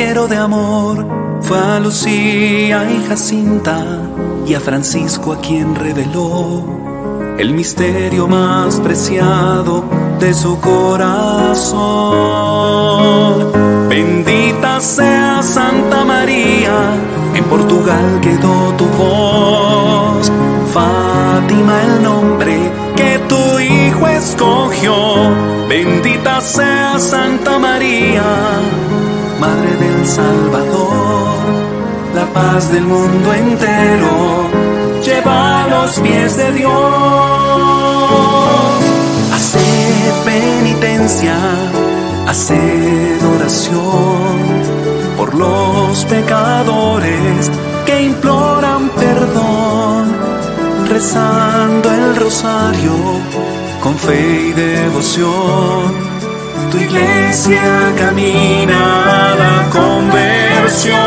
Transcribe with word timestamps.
mensajero 0.00 0.26
de 0.28 0.36
amor. 0.36 1.06
Fue 1.42 1.58
a 1.58 1.78
Lucía 1.78 2.90
y 2.90 3.04
Jacinta 3.06 3.84
y 4.46 4.54
a 4.54 4.60
Francisco 4.60 5.32
a 5.32 5.40
quien 5.40 5.74
reveló 5.74 6.64
el 7.38 7.52
misterio 7.52 8.26
más 8.26 8.80
preciado 8.80 9.84
de 10.18 10.32
su 10.32 10.58
corazón. 10.60 11.78
Bendita 13.88 14.80
sea 14.80 15.42
Santa 15.42 16.04
María, 16.04 16.94
en 17.34 17.44
Portugal 17.44 18.20
quedó 18.22 18.72
tu 18.78 18.86
voz. 18.96 20.32
Fátima 20.72 21.82
el 21.82 22.02
nombre 22.02 22.56
que 22.96 23.18
tu 23.28 23.58
hijo 23.58 24.06
escogió. 24.06 24.94
Bendita 25.68 26.40
sea 26.40 26.98
Santa 26.98 27.58
María, 27.58 28.22
Madre 29.40 29.72
del 29.76 30.06
Salvador, 30.06 31.38
la 32.14 32.26
paz 32.32 32.70
del 32.70 32.84
mundo 32.84 33.32
entero. 33.32 34.50
Lleva 35.02 35.64
a 35.64 35.68
los 35.68 35.98
pies 36.00 36.36
de 36.36 36.52
Dios 36.52 37.40
penitencia, 40.24 41.36
haced 42.26 43.24
oración 43.36 44.38
por 45.16 45.34
los 45.34 46.04
pecadores 46.04 47.50
que 47.86 48.02
imploran 48.02 48.90
perdón, 48.90 50.16
rezando 50.88 51.90
el 51.90 52.16
rosario 52.16 52.92
con 53.82 53.96
fe 53.96 54.48
y 54.48 54.52
devoción. 54.52 56.09
Tu 56.70 56.78
iglesia 56.78 57.92
camina 57.96 59.34
la 59.42 59.68
conversión. 59.70 60.98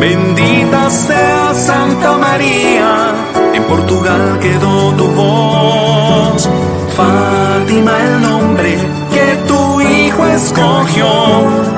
Bendita 0.00 0.90
sea 0.90 1.54
Santa 1.54 2.18
María, 2.18 3.14
en 3.54 3.62
Portugal 3.64 4.38
quedó 4.40 4.92
tu 4.94 5.06
voz 5.08 6.48
Fátima 6.96 7.92
el 8.04 8.22
nombre 8.22 8.76
que 9.12 9.36
tu 9.48 9.80
Hijo 9.80 10.26
escogió. 10.26 11.08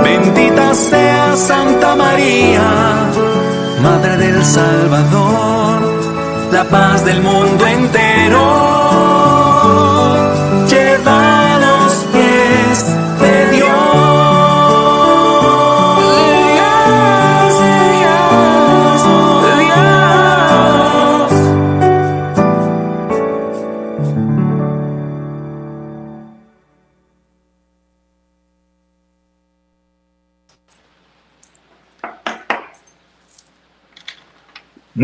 Bendita 0.02 0.74
sea 0.74 1.36
Santa 1.36 1.94
María, 1.94 2.62
Madre 3.82 4.16
del 4.16 4.44
Salvador, 4.44 5.80
la 6.52 6.64
paz 6.64 7.04
del 7.04 7.22
mundo 7.22 7.66
entero. 7.66 8.73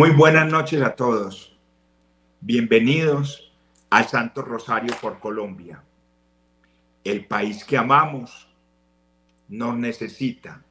Muy 0.01 0.13
buenas 0.13 0.51
noches 0.51 0.81
a 0.81 0.97
todos. 0.97 1.55
Bienvenidos 2.41 3.53
al 3.91 4.09
Santo 4.09 4.41
Rosario 4.41 4.95
por 4.99 5.19
Colombia. 5.19 5.85
El 7.05 7.27
país 7.27 7.67
que 7.67 7.77
amamos 7.77 8.49
nos 9.47 9.77
necesita. 9.77 10.65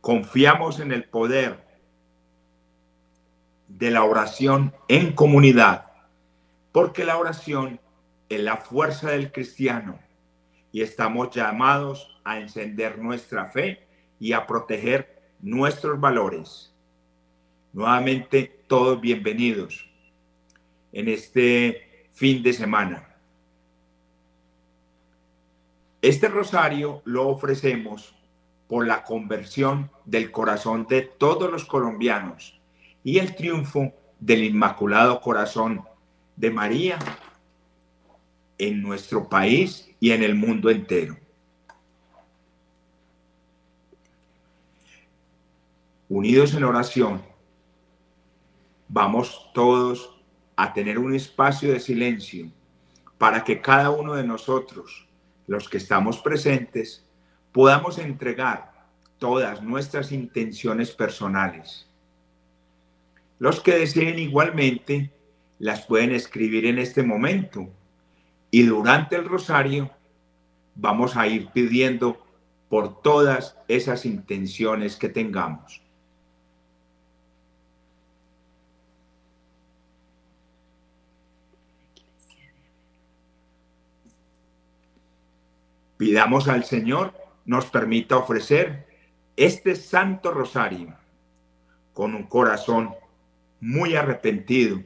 Confiamos 0.00 0.78
en 0.78 0.92
el 0.92 1.02
poder 1.02 1.66
de 3.66 3.90
la 3.90 4.04
oración 4.04 4.72
en 4.86 5.14
comunidad, 5.14 5.86
porque 6.70 7.04
la 7.04 7.16
oración 7.16 7.80
es 8.28 8.38
la 8.38 8.58
fuerza 8.58 9.10
del 9.10 9.32
cristiano 9.32 9.98
y 10.70 10.82
estamos 10.82 11.34
llamados 11.34 12.20
a 12.22 12.38
encender 12.38 13.00
nuestra 13.00 13.46
fe 13.46 13.84
y 14.20 14.32
a 14.32 14.46
proteger 14.46 15.24
nuestros 15.40 15.98
valores. 15.98 16.73
Nuevamente, 17.74 18.60
todos 18.68 19.00
bienvenidos 19.00 19.90
en 20.92 21.08
este 21.08 22.06
fin 22.12 22.40
de 22.40 22.52
semana. 22.52 23.16
Este 26.00 26.28
rosario 26.28 27.02
lo 27.04 27.26
ofrecemos 27.26 28.14
por 28.68 28.86
la 28.86 29.02
conversión 29.02 29.90
del 30.04 30.30
corazón 30.30 30.86
de 30.86 31.02
todos 31.02 31.50
los 31.50 31.64
colombianos 31.64 32.60
y 33.02 33.18
el 33.18 33.34
triunfo 33.34 33.92
del 34.20 34.44
Inmaculado 34.44 35.20
Corazón 35.20 35.82
de 36.36 36.52
María 36.52 36.96
en 38.56 38.82
nuestro 38.82 39.28
país 39.28 39.90
y 39.98 40.12
en 40.12 40.22
el 40.22 40.36
mundo 40.36 40.70
entero. 40.70 41.16
Unidos 46.08 46.54
en 46.54 46.62
oración, 46.62 47.33
vamos 48.88 49.50
todos 49.54 50.10
a 50.56 50.72
tener 50.72 50.98
un 50.98 51.14
espacio 51.14 51.72
de 51.72 51.80
silencio 51.80 52.50
para 53.18 53.44
que 53.44 53.60
cada 53.60 53.90
uno 53.90 54.14
de 54.14 54.24
nosotros, 54.24 55.06
los 55.46 55.68
que 55.68 55.78
estamos 55.78 56.18
presentes, 56.18 57.04
podamos 57.52 57.98
entregar 57.98 58.72
todas 59.18 59.62
nuestras 59.62 60.12
intenciones 60.12 60.90
personales. 60.90 61.88
Los 63.38 63.60
que 63.60 63.76
deseen 63.76 64.18
igualmente 64.18 65.12
las 65.58 65.86
pueden 65.86 66.12
escribir 66.12 66.66
en 66.66 66.78
este 66.78 67.02
momento 67.02 67.68
y 68.50 68.62
durante 68.62 69.16
el 69.16 69.24
rosario 69.24 69.90
vamos 70.74 71.16
a 71.16 71.26
ir 71.26 71.48
pidiendo 71.52 72.24
por 72.68 73.02
todas 73.02 73.56
esas 73.68 74.04
intenciones 74.04 74.96
que 74.96 75.08
tengamos. 75.08 75.83
Pidamos 85.96 86.48
al 86.48 86.64
Señor 86.64 87.14
nos 87.44 87.66
permita 87.66 88.16
ofrecer 88.16 88.86
este 89.36 89.76
Santo 89.76 90.32
Rosario 90.32 90.94
con 91.92 92.14
un 92.14 92.24
corazón 92.24 92.94
muy 93.60 93.94
arrepentido. 93.94 94.80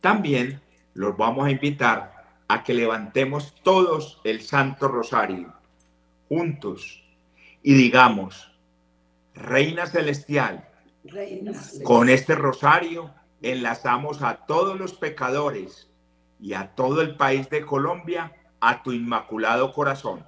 También 0.00 0.60
los 0.94 1.16
vamos 1.16 1.46
a 1.46 1.50
invitar 1.50 2.12
a 2.48 2.64
que 2.64 2.74
levantemos 2.74 3.54
todos 3.62 4.20
el 4.24 4.40
Santo 4.40 4.88
Rosario 4.88 5.52
juntos 6.28 7.04
y 7.62 7.74
digamos, 7.74 8.52
Reina 9.34 9.86
Celestial, 9.86 10.68
con 11.84 12.08
este 12.08 12.34
rosario 12.34 13.14
enlazamos 13.42 14.22
a 14.22 14.46
todos 14.46 14.78
los 14.78 14.94
pecadores 14.94 15.88
y 16.40 16.54
a 16.54 16.74
todo 16.74 17.00
el 17.02 17.16
país 17.16 17.48
de 17.50 17.64
Colombia 17.64 18.32
a 18.60 18.82
tu 18.82 18.92
inmaculado 18.92 19.72
corazón. 19.72 20.24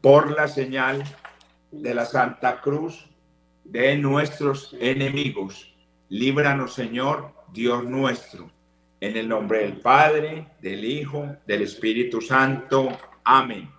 Por 0.00 0.32
la 0.32 0.48
señal 0.48 1.04
de 1.70 1.94
la 1.94 2.04
Santa 2.04 2.60
Cruz 2.60 3.06
de 3.64 3.96
nuestros 3.96 4.74
enemigos, 4.80 5.74
líbranos 6.08 6.74
Señor, 6.74 7.32
Dios 7.52 7.84
nuestro, 7.84 8.50
en 9.00 9.16
el 9.16 9.28
nombre 9.28 9.60
del 9.60 9.80
Padre, 9.80 10.48
del 10.60 10.84
Hijo, 10.84 11.36
del 11.46 11.62
Espíritu 11.62 12.20
Santo. 12.20 12.88
Amén. 13.24 13.70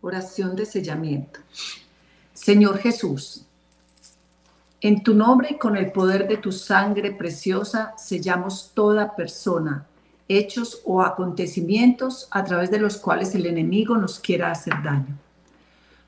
Oración 0.00 0.54
de 0.54 0.66
sellamiento. 0.66 1.40
Señor 2.32 2.78
Jesús, 2.78 3.45
en 4.80 5.02
tu 5.02 5.14
nombre 5.14 5.48
y 5.52 5.58
con 5.58 5.76
el 5.76 5.90
poder 5.90 6.28
de 6.28 6.36
tu 6.36 6.52
sangre 6.52 7.10
preciosa 7.10 7.94
sellamos 7.96 8.72
toda 8.74 9.16
persona, 9.16 9.86
hechos 10.28 10.82
o 10.84 11.02
acontecimientos 11.02 12.28
a 12.30 12.44
través 12.44 12.70
de 12.70 12.78
los 12.78 12.98
cuales 12.98 13.34
el 13.34 13.46
enemigo 13.46 13.96
nos 13.96 14.18
quiera 14.18 14.50
hacer 14.50 14.74
daño. 14.84 15.16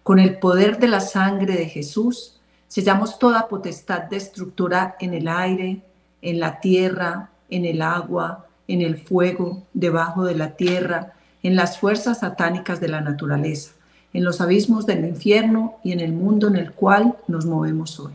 Con 0.03 0.19
el 0.19 0.39
poder 0.39 0.79
de 0.79 0.89
la 0.89 1.01
sangre 1.01 1.55
de 1.55 1.67
Jesús 1.67 2.39
sellamos 2.67 3.19
toda 3.19 3.49
potestad 3.49 4.03
destructora 4.03 4.97
en 5.01 5.15
el 5.15 5.29
aire, 5.29 5.83
en 6.21 6.39
la 6.39 6.61
tierra, 6.61 7.31
en 7.49 7.65
el 7.65 7.81
agua, 7.81 8.47
en 8.67 8.83
el 8.83 8.99
fuego, 8.99 9.63
debajo 9.73 10.25
de 10.25 10.35
la 10.35 10.57
tierra, 10.57 11.15
en 11.43 11.57
las 11.57 11.79
fuerzas 11.79 12.21
satánicas 12.21 12.81
de 12.81 12.89
la 12.89 13.01
naturaleza, 13.01 13.73
en 14.13 14.25
los 14.25 14.43
abismos 14.43 14.85
del 14.85 15.07
infierno 15.07 15.77
y 15.83 15.93
en 15.93 16.01
el 16.01 16.13
mundo 16.13 16.49
en 16.49 16.57
el 16.57 16.73
cual 16.73 17.17
nos 17.27 17.47
movemos 17.47 17.99
hoy. 17.99 18.13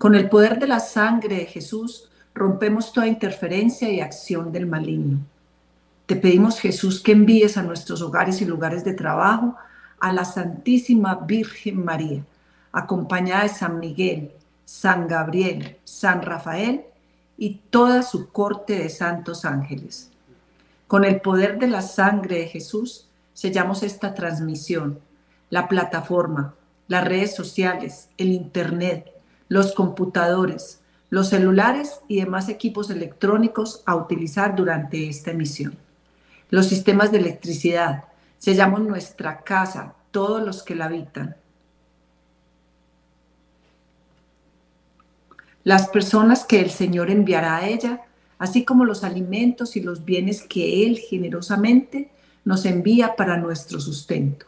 Con 0.00 0.14
el 0.14 0.30
poder 0.30 0.58
de 0.58 0.66
la 0.66 0.80
sangre 0.80 1.36
de 1.36 1.44
Jesús 1.44 2.08
rompemos 2.32 2.90
toda 2.90 3.06
interferencia 3.06 3.90
y 3.90 4.00
acción 4.00 4.50
del 4.50 4.64
maligno. 4.64 5.18
Te 6.06 6.16
pedimos, 6.16 6.58
Jesús, 6.58 7.02
que 7.02 7.12
envíes 7.12 7.58
a 7.58 7.62
nuestros 7.62 8.00
hogares 8.00 8.40
y 8.40 8.46
lugares 8.46 8.82
de 8.82 8.94
trabajo 8.94 9.56
a 9.98 10.10
la 10.14 10.24
Santísima 10.24 11.16
Virgen 11.16 11.84
María, 11.84 12.24
acompañada 12.72 13.42
de 13.42 13.50
San 13.50 13.78
Miguel, 13.78 14.32
San 14.64 15.06
Gabriel, 15.06 15.76
San 15.84 16.22
Rafael 16.22 16.80
y 17.36 17.60
toda 17.68 18.02
su 18.02 18.30
corte 18.30 18.78
de 18.78 18.88
santos 18.88 19.44
ángeles. 19.44 20.10
Con 20.88 21.04
el 21.04 21.20
poder 21.20 21.58
de 21.58 21.68
la 21.68 21.82
sangre 21.82 22.38
de 22.38 22.46
Jesús 22.46 23.06
sellamos 23.34 23.82
esta 23.82 24.14
transmisión, 24.14 24.98
la 25.50 25.68
plataforma, 25.68 26.54
las 26.88 27.04
redes 27.04 27.34
sociales, 27.36 28.08
el 28.16 28.32
Internet, 28.32 29.19
los 29.50 29.72
computadores, 29.72 30.80
los 31.10 31.28
celulares 31.28 32.00
y 32.06 32.20
demás 32.20 32.48
equipos 32.48 32.88
electrónicos 32.88 33.82
a 33.84 33.96
utilizar 33.96 34.54
durante 34.54 35.08
esta 35.08 35.32
emisión. 35.32 35.76
Los 36.50 36.66
sistemas 36.66 37.10
de 37.10 37.18
electricidad, 37.18 38.04
sellamos 38.38 38.80
nuestra 38.80 39.40
casa, 39.42 39.94
todos 40.12 40.40
los 40.40 40.62
que 40.62 40.76
la 40.76 40.84
habitan. 40.84 41.36
Las 45.64 45.88
personas 45.88 46.44
que 46.44 46.60
el 46.60 46.70
Señor 46.70 47.10
enviará 47.10 47.56
a 47.56 47.68
ella, 47.68 48.02
así 48.38 48.64
como 48.64 48.84
los 48.84 49.02
alimentos 49.02 49.74
y 49.74 49.80
los 49.80 50.04
bienes 50.04 50.42
que 50.42 50.86
Él 50.86 50.98
generosamente 50.98 52.08
nos 52.44 52.64
envía 52.66 53.16
para 53.16 53.36
nuestro 53.36 53.80
sustento. 53.80 54.46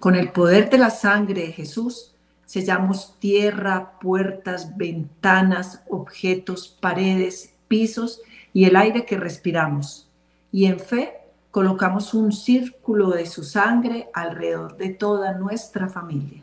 Con 0.00 0.16
el 0.16 0.32
poder 0.32 0.68
de 0.68 0.78
la 0.78 0.90
sangre 0.90 1.42
de 1.42 1.52
Jesús, 1.52 2.09
sellamos 2.50 3.14
tierra, 3.20 3.92
puertas, 4.00 4.76
ventanas, 4.76 5.84
objetos, 5.88 6.76
paredes, 6.80 7.54
pisos 7.68 8.22
y 8.52 8.64
el 8.64 8.74
aire 8.74 9.04
que 9.06 9.16
respiramos. 9.16 10.08
Y 10.50 10.64
en 10.64 10.80
fe 10.80 11.12
colocamos 11.52 12.12
un 12.12 12.32
círculo 12.32 13.10
de 13.10 13.26
su 13.26 13.44
sangre 13.44 14.08
alrededor 14.14 14.76
de 14.78 14.88
toda 14.88 15.34
nuestra 15.34 15.88
familia. 15.88 16.42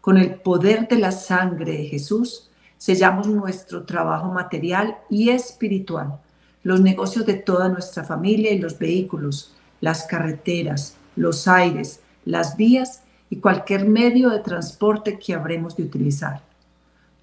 Con 0.00 0.16
el 0.16 0.36
poder 0.36 0.88
de 0.88 1.00
la 1.00 1.12
sangre 1.12 1.72
de 1.72 1.84
Jesús, 1.84 2.48
sellamos 2.78 3.26
nuestro 3.26 3.84
trabajo 3.84 4.32
material 4.32 4.96
y 5.10 5.28
espiritual, 5.28 6.18
los 6.62 6.80
negocios 6.80 7.26
de 7.26 7.34
toda 7.34 7.68
nuestra 7.68 8.04
familia 8.04 8.52
y 8.52 8.58
los 8.58 8.78
vehículos, 8.78 9.54
las 9.82 10.04
carreteras, 10.04 10.96
los 11.14 11.46
aires, 11.46 12.00
las 12.24 12.56
vías 12.56 13.02
y 13.30 13.36
cualquier 13.36 13.86
medio 13.86 14.30
de 14.30 14.40
transporte 14.40 15.18
que 15.18 15.34
habremos 15.34 15.76
de 15.76 15.82
utilizar. 15.82 16.42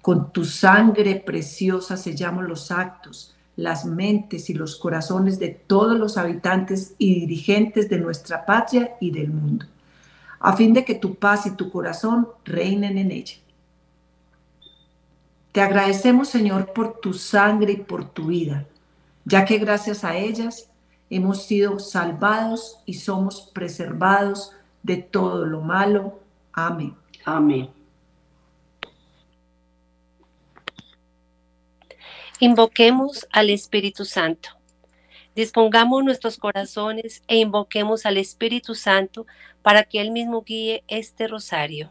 Con 0.02 0.32
tu 0.32 0.44
sangre 0.44 1.16
preciosa 1.16 1.96
sellamos 1.96 2.44
los 2.44 2.70
actos, 2.70 3.34
las 3.56 3.84
mentes 3.84 4.50
y 4.50 4.54
los 4.54 4.76
corazones 4.76 5.38
de 5.38 5.48
todos 5.48 5.98
los 5.98 6.18
habitantes 6.18 6.94
y 6.98 7.20
dirigentes 7.20 7.88
de 7.88 7.98
nuestra 7.98 8.44
patria 8.44 8.96
y 9.00 9.10
del 9.10 9.30
mundo, 9.30 9.66
a 10.40 10.56
fin 10.56 10.74
de 10.74 10.84
que 10.84 10.94
tu 10.94 11.14
paz 11.14 11.46
y 11.46 11.52
tu 11.52 11.70
corazón 11.70 12.28
reinen 12.44 12.98
en 12.98 13.10
ella. 13.12 13.36
Te 15.52 15.60
agradecemos, 15.60 16.28
Señor, 16.28 16.72
por 16.72 16.98
tu 16.98 17.14
sangre 17.14 17.72
y 17.72 17.76
por 17.76 18.10
tu 18.10 18.26
vida, 18.26 18.66
ya 19.24 19.44
que 19.44 19.58
gracias 19.58 20.02
a 20.04 20.16
ellas 20.16 20.68
hemos 21.10 21.46
sido 21.46 21.78
salvados 21.78 22.80
y 22.86 22.94
somos 22.94 23.52
preservados 23.54 24.50
de 24.84 24.98
todo 24.98 25.46
lo 25.46 25.60
malo. 25.60 26.20
Amén. 26.52 26.94
Amén. 27.24 27.70
Invoquemos 32.38 33.26
al 33.32 33.50
Espíritu 33.50 34.04
Santo. 34.04 34.50
Dispongamos 35.34 36.04
nuestros 36.04 36.36
corazones 36.36 37.22
e 37.26 37.38
invoquemos 37.38 38.06
al 38.06 38.18
Espíritu 38.18 38.74
Santo 38.74 39.26
para 39.62 39.82
que 39.84 40.00
Él 40.00 40.12
mismo 40.12 40.42
guíe 40.42 40.84
este 40.86 41.26
rosario. 41.26 41.90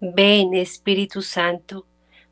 Ven 0.00 0.54
Espíritu 0.54 1.22
Santo, 1.22 1.84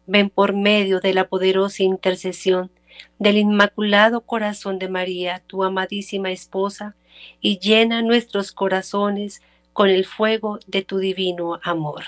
ven 0.06 0.30
por 0.30 0.54
medio 0.54 1.00
de 1.00 1.14
la 1.14 1.28
poderosa 1.28 1.82
intercesión 1.82 2.70
del 3.18 3.38
Inmaculado 3.38 4.20
Corazón 4.20 4.78
de 4.78 4.88
María, 4.88 5.42
tu 5.46 5.64
amadísima 5.64 6.30
esposa, 6.30 6.94
y 7.40 7.58
llena 7.58 8.02
nuestros 8.02 8.52
corazones 8.52 9.42
con 9.72 9.88
el 9.88 10.04
fuego 10.04 10.58
de 10.66 10.82
tu 10.82 10.98
divino 10.98 11.58
amor. 11.62 12.04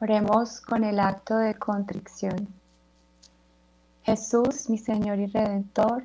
Oremos 0.00 0.60
con 0.60 0.84
el 0.84 1.00
acto 1.00 1.36
de 1.38 1.54
contrición. 1.54 2.48
Jesús, 4.04 4.70
mi 4.70 4.78
Señor 4.78 5.18
y 5.18 5.26
Redentor, 5.26 6.04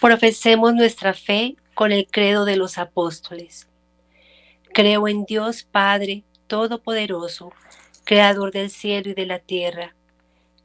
Profesemos 0.00 0.74
nuestra 0.74 1.12
fe 1.12 1.56
con 1.74 1.90
el 1.90 2.06
credo 2.06 2.44
de 2.44 2.54
los 2.54 2.78
apóstoles. 2.78 3.68
Creo 4.72 5.08
en 5.08 5.24
Dios 5.24 5.64
Padre 5.64 6.22
Todopoderoso, 6.46 7.52
Creador 8.04 8.52
del 8.52 8.70
cielo 8.70 9.10
y 9.10 9.14
de 9.14 9.26
la 9.26 9.40
tierra. 9.40 9.96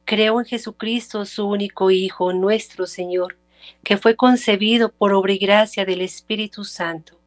Creo 0.04 0.38
en 0.38 0.46
Jesucristo, 0.46 1.24
su 1.24 1.48
único 1.48 1.90
Hijo, 1.90 2.32
nuestro 2.32 2.86
Señor, 2.86 3.36
que 3.82 3.96
fue 3.96 4.14
concebido 4.14 4.92
por 4.92 5.12
obra 5.12 5.32
y 5.32 5.38
gracia 5.38 5.84
del 5.84 6.02
Espíritu 6.02 6.64
Santo. 6.64 7.18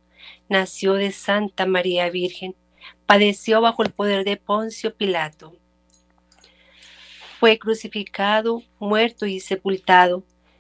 Nació 0.48 0.94
de 0.94 1.12
Santa 1.12 1.66
María 1.66 2.10
Virgen, 2.10 2.56
padeció 3.06 3.60
bajo 3.60 3.84
el 3.84 3.92
poder 3.92 4.24
de 4.24 4.38
Poncio 4.38 4.96
Pilato. 4.96 5.58
Fue 7.42 7.60
crucificado, 7.60 8.64
muerto 8.80 9.26
y 9.26 9.42
sepultado 9.42 10.24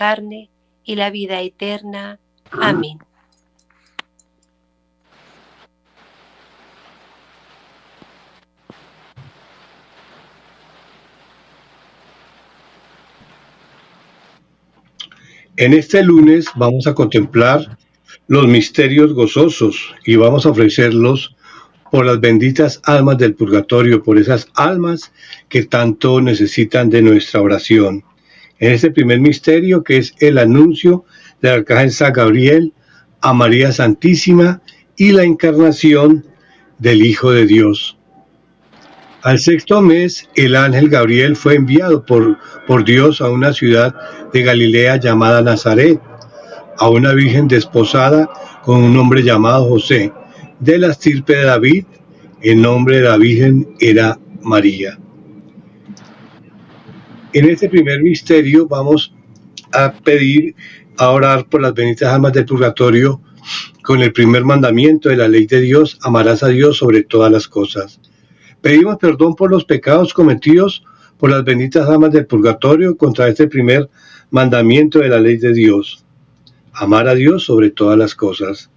carne 0.00 0.48
y 0.82 0.94
la 0.94 1.10
vida 1.10 1.42
eterna. 1.42 2.18
Amén. 2.52 2.98
En 15.58 15.74
este 15.74 16.02
lunes 16.02 16.46
vamos 16.56 16.86
a 16.86 16.94
contemplar 16.94 17.76
los 18.26 18.46
misterios 18.46 19.12
gozosos 19.12 19.94
y 20.06 20.16
vamos 20.16 20.46
a 20.46 20.48
ofrecerlos 20.48 21.36
por 21.90 22.06
las 22.06 22.18
benditas 22.20 22.80
almas 22.84 23.18
del 23.18 23.34
purgatorio, 23.34 24.02
por 24.02 24.16
esas 24.16 24.48
almas 24.54 25.12
que 25.50 25.64
tanto 25.64 26.22
necesitan 26.22 26.88
de 26.88 27.02
nuestra 27.02 27.42
oración. 27.42 28.02
En 28.60 28.72
este 28.72 28.90
primer 28.90 29.20
misterio 29.20 29.82
que 29.82 29.96
es 29.96 30.14
el 30.20 30.38
anuncio 30.38 31.04
del 31.40 31.52
arcángel 31.52 31.90
San 31.90 32.12
Gabriel 32.12 32.72
a 33.20 33.32
María 33.32 33.72
Santísima 33.72 34.62
y 34.96 35.12
la 35.12 35.24
encarnación 35.24 36.26
del 36.78 37.04
Hijo 37.04 37.32
de 37.32 37.46
Dios. 37.46 37.96
Al 39.22 39.38
sexto 39.38 39.82
mes, 39.82 40.28
el 40.34 40.56
ángel 40.56 40.88
Gabriel 40.88 41.36
fue 41.36 41.56
enviado 41.56 42.06
por, 42.06 42.38
por 42.66 42.84
Dios 42.84 43.20
a 43.20 43.28
una 43.30 43.52
ciudad 43.52 43.94
de 44.32 44.42
Galilea 44.42 44.96
llamada 44.96 45.42
Nazaret, 45.42 46.00
a 46.78 46.88
una 46.88 47.12
virgen 47.12 47.46
desposada 47.46 48.30
con 48.62 48.82
un 48.82 48.96
hombre 48.96 49.22
llamado 49.22 49.68
José, 49.68 50.12
de 50.58 50.78
la 50.78 50.88
estirpe 50.88 51.36
de 51.36 51.44
David. 51.44 51.84
El 52.40 52.62
nombre 52.62 52.96
de 52.96 53.02
la 53.02 53.18
virgen 53.18 53.68
era 53.78 54.18
María. 54.42 54.98
En 57.32 57.48
este 57.48 57.68
primer 57.68 58.02
misterio 58.02 58.66
vamos 58.66 59.14
a 59.72 59.92
pedir, 59.92 60.56
a 60.96 61.10
orar 61.10 61.46
por 61.46 61.62
las 61.62 61.72
benditas 61.74 62.12
almas 62.12 62.32
del 62.32 62.44
purgatorio 62.44 63.20
con 63.84 64.02
el 64.02 64.12
primer 64.12 64.44
mandamiento 64.44 65.08
de 65.08 65.16
la 65.16 65.28
ley 65.28 65.46
de 65.46 65.60
Dios, 65.60 65.98
amarás 66.02 66.42
a 66.42 66.48
Dios 66.48 66.78
sobre 66.78 67.04
todas 67.04 67.30
las 67.30 67.46
cosas. 67.46 68.00
Pedimos 68.60 68.96
perdón 68.96 69.36
por 69.36 69.48
los 69.48 69.64
pecados 69.64 70.12
cometidos 70.12 70.84
por 71.18 71.30
las 71.30 71.44
benditas 71.44 71.88
almas 71.88 72.10
del 72.10 72.26
purgatorio 72.26 72.96
contra 72.96 73.28
este 73.28 73.46
primer 73.46 73.88
mandamiento 74.30 74.98
de 74.98 75.08
la 75.10 75.20
ley 75.20 75.36
de 75.36 75.52
Dios. 75.52 76.04
Amar 76.72 77.06
a 77.06 77.14
Dios 77.14 77.44
sobre 77.44 77.70
todas 77.70 77.96
las 77.96 78.16
cosas. 78.16 78.70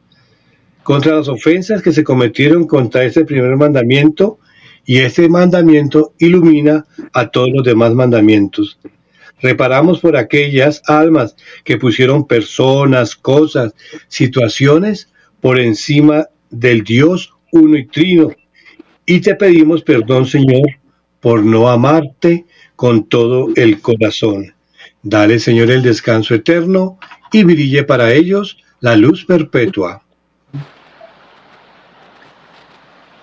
Contra 0.83 1.15
las 1.15 1.27
ofensas 1.27 1.81
que 1.81 1.91
se 1.91 2.03
cometieron 2.03 2.67
contra 2.67 3.03
este 3.03 3.25
primer 3.25 3.55
mandamiento 3.57 4.37
y 4.85 4.99
este 4.99 5.29
mandamiento 5.29 6.13
ilumina 6.19 6.85
a 7.13 7.27
todos 7.29 7.49
los 7.53 7.63
demás 7.63 7.93
mandamientos. 7.93 8.79
Reparamos 9.41 9.99
por 9.99 10.15
aquellas 10.15 10.81
almas 10.87 11.35
que 11.63 11.77
pusieron 11.77 12.27
personas, 12.27 13.15
cosas, 13.15 13.73
situaciones 14.07 15.09
por 15.41 15.59
encima 15.59 16.27
del 16.49 16.83
Dios 16.83 17.33
uno 17.51 17.77
y 17.77 17.85
trino 17.85 18.29
y 19.05 19.19
te 19.19 19.35
pedimos 19.35 19.83
perdón, 19.83 20.25
Señor, 20.25 20.67
por 21.19 21.43
no 21.43 21.69
amarte 21.69 22.45
con 22.75 23.07
todo 23.07 23.49
el 23.55 23.81
corazón. 23.81 24.53
Dale, 25.01 25.39
Señor, 25.39 25.71
el 25.71 25.81
descanso 25.81 26.33
eterno 26.35 26.97
y 27.31 27.43
brille 27.43 27.83
para 27.83 28.13
ellos 28.13 28.57
la 28.79 28.95
luz 28.95 29.25
perpetua. 29.25 30.02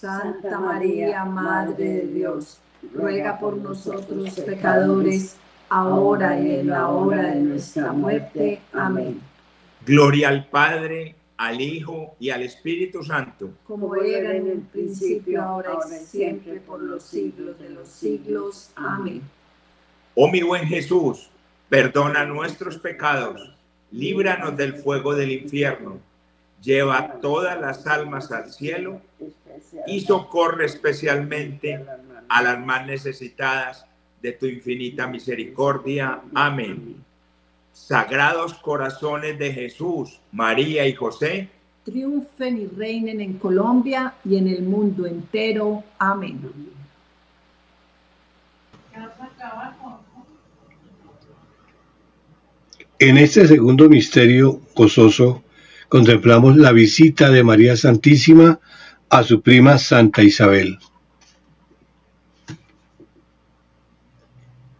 Santa 0.00 0.58
María, 0.58 1.26
Madre 1.26 1.84
de 1.84 2.06
Dios, 2.06 2.58
ruega 2.94 3.38
por 3.38 3.58
nosotros 3.58 4.30
pecadores, 4.40 5.36
ahora 5.68 6.40
y 6.40 6.54
en 6.54 6.68
la 6.68 6.88
hora 6.88 7.34
de 7.34 7.40
nuestra 7.40 7.92
muerte. 7.92 8.62
Amén. 8.72 9.20
Gloria 9.84 10.30
al 10.30 10.46
Padre, 10.46 11.16
al 11.36 11.60
Hijo 11.60 12.14
y 12.18 12.30
al 12.30 12.42
Espíritu 12.44 13.02
Santo. 13.02 13.50
Como 13.64 13.94
era 13.96 14.34
en 14.34 14.48
el 14.48 14.60
principio, 14.60 15.42
ahora 15.42 15.72
y 15.86 16.06
siempre, 16.06 16.60
por 16.60 16.80
los 16.80 17.02
siglos 17.02 17.58
de 17.58 17.68
los 17.68 17.86
siglos. 17.86 18.70
Amén. 18.76 19.20
Oh 20.14 20.28
mi 20.28 20.40
buen 20.40 20.64
Jesús, 20.64 21.28
perdona 21.68 22.24
nuestros 22.24 22.78
pecados, 22.78 23.54
líbranos 23.90 24.56
del 24.56 24.76
fuego 24.76 25.14
del 25.14 25.32
infierno, 25.32 25.98
lleva 26.62 27.20
todas 27.20 27.60
las 27.60 27.86
almas 27.86 28.30
al 28.32 28.52
cielo 28.52 29.00
y 29.86 30.00
socorre 30.00 30.66
especialmente 30.66 31.84
a 32.28 32.42
las 32.42 32.64
más 32.64 32.86
necesitadas 32.86 33.86
de 34.22 34.32
tu 34.32 34.46
infinita 34.46 35.06
misericordia. 35.06 36.20
Amén. 36.34 36.96
Sagrados 37.72 38.54
corazones 38.54 39.38
de 39.38 39.52
Jesús, 39.52 40.20
María 40.32 40.86
y 40.86 40.94
José, 40.94 41.48
triunfen 41.84 42.58
y 42.58 42.66
reinen 42.66 43.20
en 43.20 43.38
Colombia 43.38 44.14
y 44.24 44.36
en 44.36 44.48
el 44.48 44.62
mundo 44.62 45.06
entero. 45.06 45.82
Amén. 45.98 46.40
En 52.98 53.16
este 53.16 53.46
segundo 53.46 53.88
misterio 53.88 54.60
gozoso 54.74 55.42
contemplamos 55.90 56.56
la 56.56 56.70
visita 56.70 57.30
de 57.30 57.42
María 57.42 57.76
Santísima 57.76 58.60
a 59.10 59.24
su 59.24 59.42
prima 59.42 59.76
Santa 59.76 60.22
Isabel. 60.22 60.78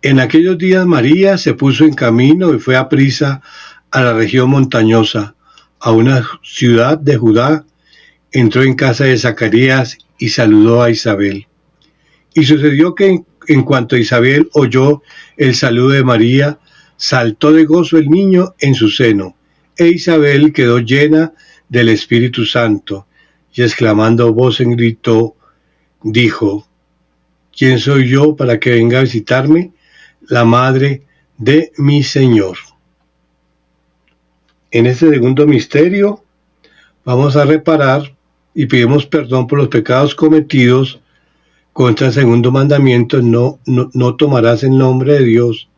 En 0.02 0.20
aquellos 0.20 0.56
días 0.56 0.86
María 0.86 1.36
se 1.36 1.52
puso 1.54 1.84
en 1.84 1.94
camino 1.94 2.54
y 2.54 2.60
fue 2.60 2.76
a 2.76 2.88
prisa 2.88 3.42
a 3.90 4.02
la 4.02 4.12
región 4.12 4.50
montañosa, 4.50 5.34
a 5.80 5.90
una 5.90 6.24
ciudad 6.44 6.96
de 6.96 7.16
Judá, 7.16 7.66
entró 8.30 8.62
en 8.62 8.76
casa 8.76 9.02
de 9.02 9.18
Zacarías 9.18 9.98
y 10.16 10.28
saludó 10.28 10.80
a 10.80 10.90
Isabel. 10.90 11.48
Y 12.34 12.44
sucedió 12.44 12.94
que 12.94 13.24
en, 13.48 13.62
cuanto 13.64 13.96
Isabel 13.96 14.48
oyó 14.52 15.02
el 15.36 15.56
saludo 15.56 15.88
de 15.88 16.04
María, 16.04 16.60
saltó 16.96 17.52
de 17.52 17.64
gozo 17.64 17.98
el 17.98 18.08
niño 18.08 18.54
en 18.60 18.76
su 18.76 18.88
seno, 18.90 19.34
e 19.76 19.88
Isabel 19.88 20.52
quedó 20.52 20.78
llena 20.78 21.32
del 21.68 21.88
Espíritu 21.88 22.44
Santo, 22.44 23.06
y 23.52 23.62
exclamando 23.62 24.32
voz 24.32 24.60
en 24.60 24.76
grito, 24.76 25.36
dijo, 26.02 26.66
¿quién 27.56 27.78
soy 27.78 28.08
yo 28.08 28.36
para 28.36 28.58
que 28.58 28.70
venga 28.70 28.98
a 28.98 29.02
visitarme? 29.02 29.72
La 30.28 30.44
madre 30.44 31.02
de 31.36 31.72
mi 31.78 32.02
Señor. 32.02 32.56
En 34.70 34.86
este 34.86 35.10
segundo 35.10 35.46
misterio 35.46 36.22
vamos 37.04 37.36
a 37.36 37.44
reparar 37.44 38.14
y 38.54 38.66
pedimos 38.66 39.06
perdón 39.06 39.46
por 39.46 39.58
los 39.58 39.68
pecados 39.68 40.14
cometidos 40.14 41.00
contra 41.72 42.08
el 42.08 42.12
segundo 42.12 42.52
mandamiento, 42.52 43.22
no, 43.22 43.58
no, 43.66 43.90
no 43.94 44.16
tomarás 44.16 44.62
el 44.64 44.76
nombre 44.76 45.14
de 45.14 45.24
Dios 45.24 45.68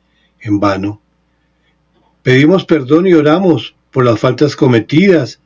en 0.40 0.58
vano. 0.58 1.00
Pedimos 2.22 2.64
perdón 2.64 3.06
y 3.06 3.14
oramos 3.14 3.74
por 3.92 4.04
las 4.04 4.18
faltas 4.18 4.56
cometidas 4.56 5.40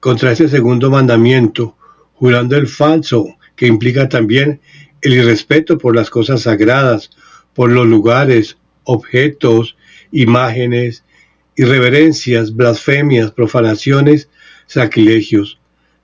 contra 0.00 0.32
este 0.32 0.48
segundo 0.48 0.90
mandamiento, 0.90 1.76
jurando 2.14 2.56
el 2.56 2.66
falso, 2.66 3.36
que 3.56 3.66
implica 3.66 4.08
también 4.08 4.60
el 5.00 5.14
irrespeto 5.14 5.78
por 5.78 5.94
las 5.94 6.10
cosas 6.10 6.42
sagradas, 6.42 7.10
por 7.54 7.70
los 7.70 7.86
lugares, 7.86 8.58
objetos, 8.84 9.76
imágenes, 10.10 11.04
irreverencias, 11.56 12.54
blasfemias, 12.54 13.30
profanaciones, 13.30 14.28
sacrilegios. 14.66 15.60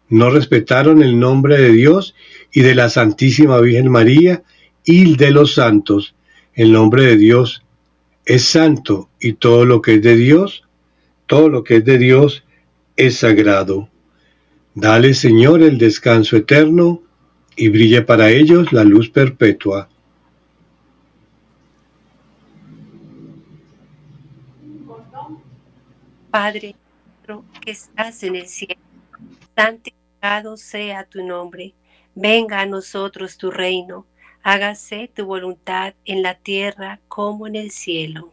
No 0.09 0.31
respetaron 0.31 1.03
el 1.03 1.19
nombre 1.19 1.59
de 1.59 1.73
Dios 1.73 2.15
y 2.53 2.61
de 2.61 2.75
la 2.75 2.91
Santísima 2.91 3.61
Virgen 3.61 3.91
María 3.91 4.43
y 4.85 5.17
de 5.17 5.31
los 5.31 5.55
santos. 5.55 6.15
El 6.55 6.73
nombre 6.73 7.05
de 7.05 7.17
Dios 7.17 7.65
es 8.25 8.45
santo 8.45 9.09
y 9.21 9.35
todo 9.35 9.65
lo 9.65 9.81
que 9.83 9.95
es 9.95 10.03
de 10.03 10.17
Dios, 10.17 10.68
todo 11.29 11.49
lo 11.49 11.63
que 11.63 11.77
es 11.77 11.85
de 11.85 11.99
Dios 11.99 12.43
es 12.97 13.19
sagrado. 13.19 13.89
Dale, 14.75 15.15
Señor, 15.15 15.63
el 15.63 15.79
descanso 15.79 16.37
eterno 16.37 17.03
y 17.55 17.69
brille 17.69 18.03
para 18.03 18.31
ellos 18.31 18.73
la 18.73 18.83
luz 18.83 19.09
perpetua. 19.09 19.89
Padre 26.33 26.75
que 27.61 27.71
estás 27.71 28.23
en 28.25 28.35
el 28.35 28.49
cielo, 28.49 28.81
santificado 29.55 30.57
sea 30.57 31.05
tu 31.05 31.25
nombre, 31.25 31.75
venga 32.15 32.61
a 32.61 32.67
nosotros 32.67 33.39
tu 33.39 33.51
reino 33.53 34.07
hágase 34.43 35.11
tu 35.15 35.27
voluntad 35.27 35.93
en 36.07 36.23
la 36.23 36.35
tierra 36.35 37.01
como 37.09 37.47
en 37.47 37.55
el 37.55 37.71
cielo. 37.71 38.33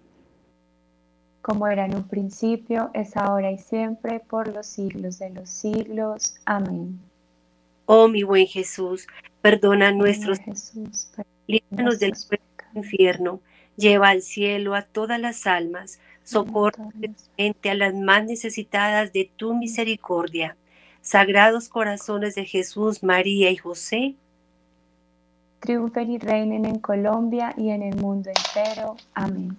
Como 1.41 1.67
era 1.67 1.85
en 1.85 1.95
un 1.95 2.07
principio, 2.07 2.91
es 2.93 3.17
ahora 3.17 3.51
y 3.51 3.57
siempre, 3.57 4.19
por 4.19 4.47
los 4.47 4.67
siglos 4.67 5.19
de 5.19 5.31
los 5.31 5.49
siglos. 5.49 6.35
Amén. 6.45 6.99
Oh 7.85 8.07
mi 8.07 8.23
buen 8.23 8.47
Jesús, 8.47 9.07
perdona 9.41 9.91
nuestros 9.91 10.39
líbranos 11.47 11.99
del 11.99 12.13
infierno, 12.73 13.41
lleva 13.75 14.09
al 14.09 14.21
cielo 14.21 14.75
a 14.75 14.83
todas 14.83 15.19
las 15.19 15.45
almas, 15.47 15.99
socorre 16.23 16.85
a 17.63 17.73
las 17.73 17.93
más 17.93 18.23
necesitadas 18.25 19.11
de 19.11 19.29
tu 19.35 19.53
misericordia. 19.55 20.55
Sagrados 21.01 21.67
corazones 21.67 22.35
de 22.35 22.45
Jesús, 22.45 23.03
María 23.03 23.49
y 23.49 23.57
José, 23.57 24.15
triunfen 25.59 26.11
y 26.11 26.17
reinen 26.17 26.65
en 26.65 26.79
Colombia 26.79 27.53
y 27.57 27.69
en 27.69 27.83
el 27.83 27.95
mundo 27.95 28.29
entero. 28.29 28.97
Amén. 29.13 29.57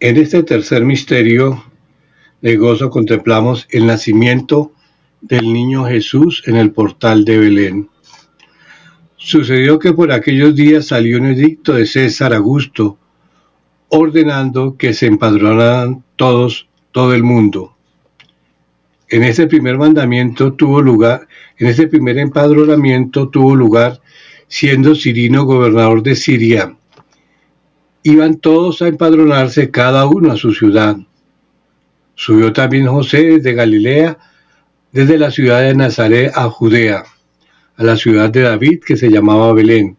En 0.00 0.16
este 0.16 0.42
tercer 0.42 0.84
misterio 0.84 1.64
de 2.42 2.56
gozo 2.56 2.90
contemplamos 2.90 3.68
el 3.70 3.86
nacimiento 3.86 4.72
del 5.20 5.52
niño 5.52 5.84
Jesús 5.84 6.42
en 6.46 6.56
el 6.56 6.72
portal 6.72 7.24
de 7.24 7.38
Belén. 7.38 7.88
Sucedió 9.16 9.78
que 9.78 9.92
por 9.92 10.10
aquellos 10.10 10.54
días 10.56 10.88
salió 10.88 11.18
un 11.18 11.26
edicto 11.26 11.74
de 11.74 11.86
César 11.86 12.34
Augusto 12.34 12.98
ordenando 13.88 14.76
que 14.76 14.92
se 14.94 15.06
empadronaran 15.06 16.02
todos, 16.16 16.68
todo 16.90 17.14
el 17.14 17.22
mundo. 17.22 17.76
En 19.08 19.22
este 19.22 19.46
primer 19.46 19.78
mandamiento 19.78 20.54
tuvo 20.54 20.82
lugar, 20.82 21.28
en 21.56 21.68
este 21.68 21.86
primer 21.86 22.18
empadronamiento 22.18 23.28
tuvo 23.28 23.54
lugar 23.54 24.00
siendo 24.48 24.96
Cirino 24.96 25.44
gobernador 25.44 26.02
de 26.02 26.16
Siria 26.16 26.76
Iban 28.06 28.36
todos 28.36 28.82
a 28.82 28.88
empadronarse 28.88 29.70
cada 29.70 30.04
uno 30.06 30.30
a 30.30 30.36
su 30.36 30.52
ciudad. 30.52 30.98
Subió 32.14 32.52
también 32.52 32.86
José 32.86 33.22
desde 33.22 33.54
Galilea, 33.54 34.18
desde 34.92 35.16
la 35.16 35.30
ciudad 35.30 35.62
de 35.62 35.74
Nazaret 35.74 36.30
a 36.34 36.50
Judea, 36.50 37.02
a 37.76 37.82
la 37.82 37.96
ciudad 37.96 38.28
de 38.28 38.42
David 38.42 38.80
que 38.84 38.98
se 38.98 39.08
llamaba 39.08 39.54
Belén, 39.54 39.96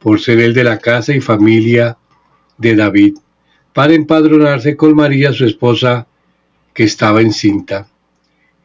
por 0.00 0.18
ser 0.18 0.40
el 0.40 0.52
de 0.52 0.64
la 0.64 0.80
casa 0.80 1.14
y 1.14 1.20
familia 1.20 1.96
de 2.56 2.74
David, 2.74 3.18
para 3.72 3.94
empadronarse 3.94 4.76
con 4.76 4.96
María 4.96 5.32
su 5.32 5.44
esposa 5.44 6.08
que 6.74 6.82
estaba 6.82 7.20
encinta. 7.20 7.86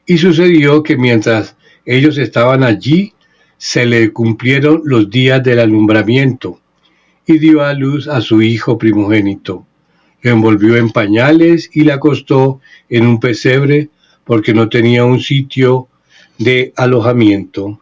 Y 0.08 0.18
sucedió 0.18 0.82
que 0.82 0.98
mientras 0.98 1.56
ellos 1.86 2.18
estaban 2.18 2.64
allí, 2.64 3.14
se 3.56 3.86
le 3.86 4.12
cumplieron 4.12 4.82
los 4.84 5.12
días 5.12 5.44
del 5.44 5.60
alumbramiento 5.60 6.63
y 7.26 7.38
dio 7.40 7.64
a 7.64 7.74
luz 7.74 8.08
a 8.08 8.22
su 8.22 8.42
hijo 8.42 8.78
primogénito. 8.78 9.66
Lo 10.22 10.32
envolvió 10.32 10.78
en 10.78 10.90
pañales 10.90 11.70
y 11.74 11.84
le 11.84 11.94
acostó 11.94 12.62
en 12.90 13.08
un 13.08 13.20
pesebre 13.20 13.90
porque 14.24 14.54
no 14.54 14.70
tenía 14.70 15.06
un 15.06 15.20
sitio 15.20 15.88
de 16.38 16.74
alojamiento. 16.76 17.80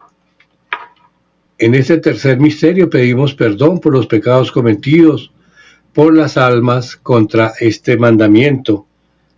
En 1.58 1.76
este 1.76 1.98
tercer 1.98 2.40
misterio 2.40 2.90
pedimos 2.90 3.36
perdón 3.36 3.80
por 3.80 3.94
los 3.94 4.08
pecados 4.08 4.52
cometidos 4.52 5.32
por 5.94 6.16
las 6.16 6.38
almas 6.38 6.96
contra 6.96 7.54
este 7.60 7.98
mandamiento, 7.98 8.88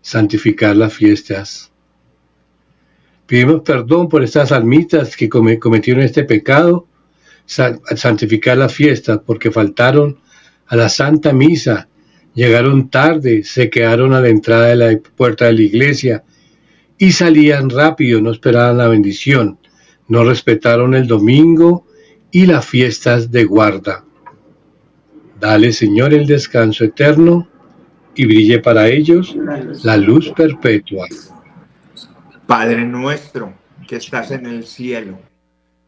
santificar 0.02 0.76
las 0.76 0.94
fiestas. 0.94 1.72
Pedimos 3.26 3.62
perdón 3.62 4.08
por 4.08 4.24
estas 4.24 4.52
almitas 4.52 5.18
que 5.18 5.28
cometieron 5.28 6.04
este 6.04 6.24
pecado, 6.24 6.88
santificar 7.46 8.58
las 8.58 8.74
fiestas, 8.74 9.20
porque 9.26 9.52
faltaron 9.52 10.20
a 10.68 10.76
la 10.76 10.90
Santa 10.90 11.34
Misa, 11.34 11.88
llegaron 12.34 12.90
tarde, 12.90 13.44
se 13.44 13.70
quedaron 13.70 14.14
a 14.14 14.22
la 14.22 14.30
entrada 14.30 14.68
de 14.68 14.76
la 14.76 15.00
puerta 15.16 15.46
de 15.46 15.54
la 15.54 15.62
iglesia 15.62 16.24
y 16.98 17.12
salían 17.12 17.70
rápido, 17.70 18.22
no 18.22 18.32
esperaban 18.32 18.78
la 18.78 18.88
bendición, 18.88 19.60
no 20.08 20.24
respetaron 20.24 20.94
el 20.94 21.08
domingo 21.08 21.86
y 22.32 22.46
las 22.46 22.66
fiestas 22.66 23.32
de 23.32 23.44
guarda. 23.46 24.06
Dale, 25.40 25.74
Señor, 25.74 26.14
el 26.14 26.26
descanso 26.26 26.86
eterno 26.86 27.48
y 28.16 28.26
brille 28.26 28.60
para 28.60 28.88
ellos 28.88 29.36
la 29.84 29.98
luz 29.98 30.32
perpetua. 30.32 31.08
Padre 32.48 32.86
nuestro 32.86 33.54
que 33.88 33.98
estás 33.98 34.32
en 34.32 34.46
el 34.46 34.66
cielo, 34.66 35.20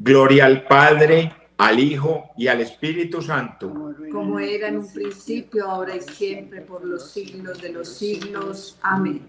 Gloria 0.00 0.46
al 0.46 0.62
Padre, 0.62 1.32
al 1.56 1.80
Hijo 1.80 2.30
y 2.36 2.46
al 2.46 2.60
Espíritu 2.60 3.20
Santo. 3.20 3.94
Como 4.12 4.38
era 4.38 4.68
en 4.68 4.78
un 4.78 4.92
principio, 4.92 5.68
ahora 5.68 5.96
y 5.96 6.00
siempre, 6.00 6.60
por 6.60 6.84
los 6.84 7.10
siglos 7.10 7.60
de 7.60 7.72
los 7.72 7.88
siglos. 7.88 8.78
Amén. 8.80 9.28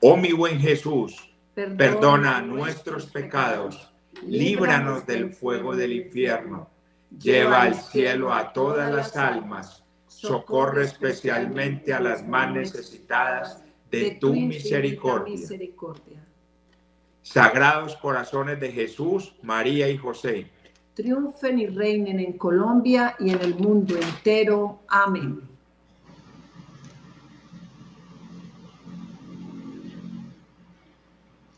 Oh 0.00 0.16
mi 0.16 0.32
buen 0.32 0.58
Jesús, 0.58 1.30
perdona, 1.54 2.42
nuestros 2.42 3.06
pecados, 3.06 3.88
líbranos 4.26 5.06
del 5.06 5.32
fuego 5.32 5.76
del 5.76 5.92
infierno, 5.92 6.68
lleva 7.18 7.62
al 7.62 7.76
cielo 7.76 8.32
a 8.34 8.52
todas 8.52 8.92
las 8.92 9.16
almas, 9.16 9.84
socorre 10.08 10.84
especialmente 10.84 11.94
a 11.94 12.00
las 12.00 12.26
más 12.26 12.52
necesitadas 12.52 13.62
de, 13.90 14.12
tu, 14.12 14.34
misericordia. 14.34 15.38
Sagrados 17.26 17.96
corazones 17.96 18.60
de 18.60 18.70
Jesús, 18.70 19.32
María 19.42 19.90
y 19.90 19.98
José. 19.98 20.46
Triunfen 20.94 21.58
y 21.58 21.66
reinen 21.66 22.20
en 22.20 22.34
Colombia 22.34 23.16
y 23.18 23.30
en 23.30 23.40
el 23.40 23.56
mundo 23.56 23.96
entero. 23.96 24.78
Amén. 24.88 25.40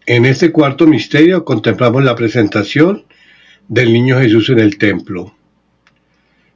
En 0.06 0.24
este 0.24 0.50
cuarto 0.50 0.86
misterio 0.86 1.44
contemplamos 1.44 2.02
la 2.02 2.16
presentación 2.16 3.04
del 3.68 3.92
niño 3.92 4.18
Jesús 4.18 4.48
en 4.48 4.60
el 4.60 4.78
templo. 4.78 5.34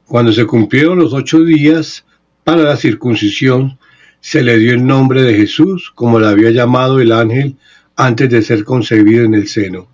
Cuando 0.07 0.33
se 0.33 0.47
cumplieron 0.47 0.97
los 0.97 1.13
ocho 1.13 1.43
días 1.43 2.03
para 2.43 2.63
la 2.63 2.77
circuncisión, 2.77 3.77
se 4.21 4.41
le 4.41 4.57
dio 4.57 4.73
el 4.73 4.83
nombre 4.83 5.21
de 5.21 5.35
Jesús, 5.35 5.91
como 5.93 6.19
le 6.19 6.27
había 6.27 6.49
llamado 6.49 6.99
el 6.99 7.11
ángel 7.11 7.57
antes 7.95 8.29
de 8.29 8.41
ser 8.41 8.63
concebido 8.63 9.23
en 9.23 9.33
el 9.33 9.47
seno. 9.47 9.87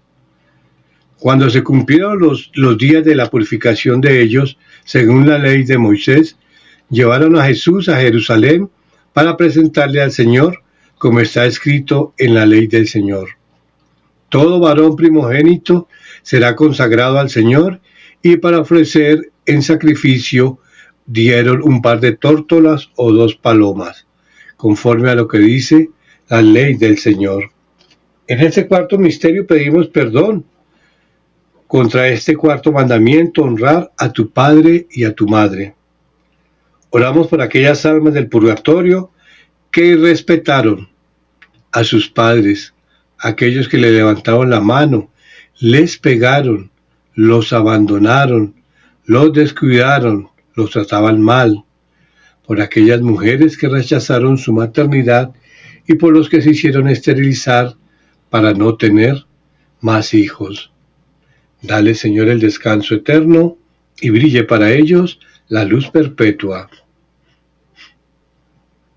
Cuando 1.18 1.50
se 1.50 1.64
cumplieron 1.64 2.20
los, 2.20 2.52
los 2.56 2.78
días 2.78 3.04
de 3.04 3.16
la 3.16 3.30
purificación 3.30 4.00
de 4.00 4.22
ellos, 4.22 4.58
según 4.86 5.28
la 5.28 5.38
ley 5.38 5.64
de 5.64 5.78
Moisés, 5.78 6.38
llevaron 6.90 7.36
a 7.38 7.46
Jesús 7.46 7.90
a 7.90 8.00
Jerusalén 8.00 8.70
para 9.14 9.36
presentarle 9.36 10.02
al 10.02 10.12
Señor, 10.12 10.64
como 10.98 11.20
está 11.20 11.46
escrito 11.46 12.14
en 12.18 12.36
la 12.36 12.46
ley 12.46 12.68
del 12.68 12.88
Señor. 12.88 13.30
Todo 14.30 14.60
varón 14.60 14.96
primogénito 14.96 15.88
será 16.22 16.56
consagrado 16.56 17.20
al 17.20 17.30
Señor 17.30 17.82
y 18.22 18.38
para 18.38 18.60
ofrecer 18.60 19.32
en 19.46 19.64
sacrificio 19.64 20.60
dieron 21.06 21.62
un 21.64 21.82
par 21.82 22.00
de 22.00 22.12
tórtolas 22.12 22.92
o 22.96 23.12
dos 23.12 23.36
palomas, 23.36 24.06
conforme 24.58 25.10
a 25.10 25.16
lo 25.16 25.28
que 25.28 25.40
dice 25.40 25.90
la 26.30 26.42
ley 26.42 26.76
del 26.76 27.00
Señor. 27.00 27.52
En 28.30 28.42
este 28.42 28.68
cuarto 28.68 29.00
misterio 29.00 29.48
pedimos 29.48 29.88
perdón 29.88 30.46
contra 31.66 32.10
este 32.10 32.36
cuarto 32.36 32.72
mandamiento, 32.72 33.42
honrar 33.42 33.92
a 33.98 34.14
tu 34.14 34.30
padre 34.30 34.86
y 34.92 35.04
a 35.04 35.16
tu 35.16 35.28
madre. 35.28 35.74
Oramos 36.92 37.26
por 37.28 37.42
aquellas 37.42 37.88
almas 37.88 38.14
del 38.14 38.30
purgatorio 38.30 39.10
que 39.72 39.96
respetaron 39.96 40.90
a 41.72 41.84
sus 41.84 42.08
padres, 42.08 42.76
aquellos 43.18 43.68
que 43.68 43.80
le 43.80 43.92
levantaron 43.92 44.52
la 44.52 44.62
mano, 44.62 45.10
les 45.60 45.98
pegaron, 45.98 46.70
los 47.16 47.52
abandonaron, 47.52 48.54
los 49.06 49.34
descuidaron, 49.34 50.30
los 50.54 50.70
trataban 50.70 51.20
mal, 51.20 51.64
por 52.46 52.62
aquellas 52.62 53.02
mujeres 53.02 53.58
que 53.58 53.70
rechazaron 53.70 54.38
su 54.38 54.54
maternidad 54.54 55.34
y 55.88 55.96
por 55.96 56.14
los 56.14 56.30
que 56.30 56.44
se 56.44 56.52
hicieron 56.52 56.88
esterilizar 56.90 57.79
para 58.30 58.54
no 58.54 58.76
tener 58.76 59.26
más 59.82 60.14
hijos. 60.14 60.72
Dale, 61.62 61.96
Señor, 61.96 62.30
el 62.30 62.40
descanso 62.40 62.96
eterno 62.96 63.58
y 64.00 64.10
brille 64.10 64.44
para 64.44 64.72
ellos 64.72 65.20
la 65.48 65.64
luz 65.64 65.90
perpetua. 65.90 66.70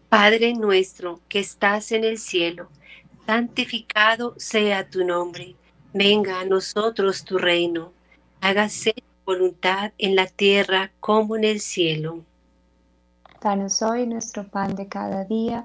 Padre 0.08 0.52
nuestro 0.54 1.20
que 1.28 1.40
estás 1.40 1.90
en 1.90 2.04
el 2.04 2.18
cielo, 2.18 2.68
santificado 3.26 4.34
sea 4.36 4.88
tu 4.88 5.04
nombre, 5.04 5.56
venga 5.94 6.40
a 6.40 6.44
nosotros 6.44 7.24
tu 7.24 7.38
reino, 7.38 7.92
hágase 8.40 8.92
tu 8.92 9.02
voluntad 9.24 9.92
en 9.96 10.14
la 10.14 10.26
tierra 10.26 10.92
como 11.00 11.36
en 11.36 11.44
el 11.44 11.60
cielo. 11.60 12.24
Danos 13.42 13.80
hoy 13.82 14.06
nuestro 14.06 14.46
pan 14.46 14.76
de 14.76 14.86
cada 14.86 15.24
día, 15.24 15.64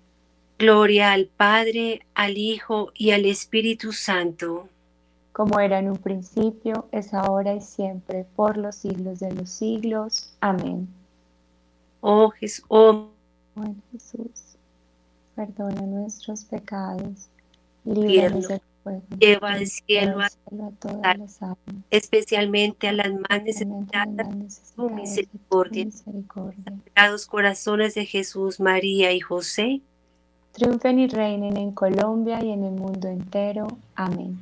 Gloria 0.61 1.11
al 1.11 1.25
Padre, 1.25 2.05
al 2.13 2.37
Hijo 2.37 2.91
y 2.93 3.09
al 3.09 3.25
Espíritu 3.25 3.93
Santo. 3.93 4.69
Como 5.33 5.59
era 5.59 5.79
en 5.79 5.89
un 5.89 5.97
principio, 5.97 6.87
es 6.91 7.15
ahora 7.15 7.55
y 7.55 7.61
siempre, 7.61 8.27
por 8.35 8.57
los 8.57 8.75
siglos 8.75 9.19
de 9.19 9.33
los 9.33 9.49
siglos. 9.49 10.35
Amén. 10.39 10.87
Oh 12.01 12.29
Jesús, 12.29 12.63
oh 12.67 13.07
Jesús, 13.91 14.55
perdona 15.35 15.81
nuestros 15.81 16.45
pecados, 16.45 17.27
líbranos 17.83 18.47
del 18.47 18.61
lleva 19.19 19.53
al 19.53 19.65
cielo 19.65 20.19
a, 20.21 21.17
especialmente 21.89 22.87
a 22.87 22.93
las 22.93 23.11
más 23.11 23.43
necesitadas 23.43 24.15
de 24.15 24.73
tu 24.75 24.89
misericordia. 24.91 25.87
Sagrados 26.85 27.25
corazones 27.25 27.95
de 27.95 28.05
Jesús, 28.05 28.59
María 28.59 29.11
y 29.11 29.19
José, 29.19 29.81
triunfen 30.51 30.99
y 30.99 31.07
reinen 31.07 31.57
en 31.57 31.71
Colombia 31.71 32.43
y 32.43 32.51
en 32.51 32.63
el 32.63 32.73
mundo 32.73 33.07
entero. 33.07 33.67
Amén. 33.95 34.39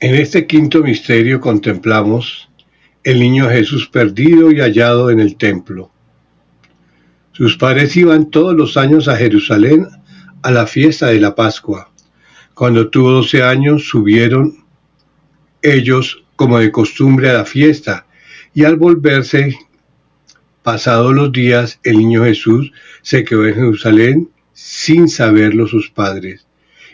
En 0.00 0.14
este 0.14 0.46
quinto 0.46 0.82
misterio 0.82 1.40
contemplamos 1.40 2.48
el 3.04 3.20
niño 3.20 3.50
Jesús 3.50 3.86
perdido 3.86 4.50
y 4.50 4.60
hallado 4.60 5.10
en 5.10 5.20
el 5.20 5.36
templo. 5.36 5.90
Sus 7.32 7.56
padres 7.56 7.96
iban 7.96 8.30
todos 8.30 8.54
los 8.54 8.76
años 8.76 9.08
a 9.08 9.16
Jerusalén 9.16 9.86
a 10.42 10.50
la 10.50 10.66
fiesta 10.66 11.08
de 11.08 11.20
la 11.20 11.34
Pascua. 11.34 11.90
Cuando 12.54 12.88
tuvo 12.88 13.10
doce 13.10 13.42
años 13.42 13.88
subieron 13.88 14.64
ellos 15.62 16.24
como 16.36 16.58
de 16.58 16.72
costumbre 16.72 17.28
a 17.28 17.34
la 17.34 17.44
fiesta 17.44 18.06
y 18.54 18.64
al 18.64 18.76
volverse, 18.76 19.56
pasados 20.62 21.14
los 21.14 21.32
días, 21.32 21.78
el 21.84 21.98
niño 21.98 22.24
Jesús 22.24 22.72
se 23.02 23.24
quedó 23.24 23.46
en 23.46 23.54
Jerusalén 23.54 24.30
sin 24.52 25.08
saberlo 25.08 25.66
sus 25.66 25.90
padres. 25.90 26.46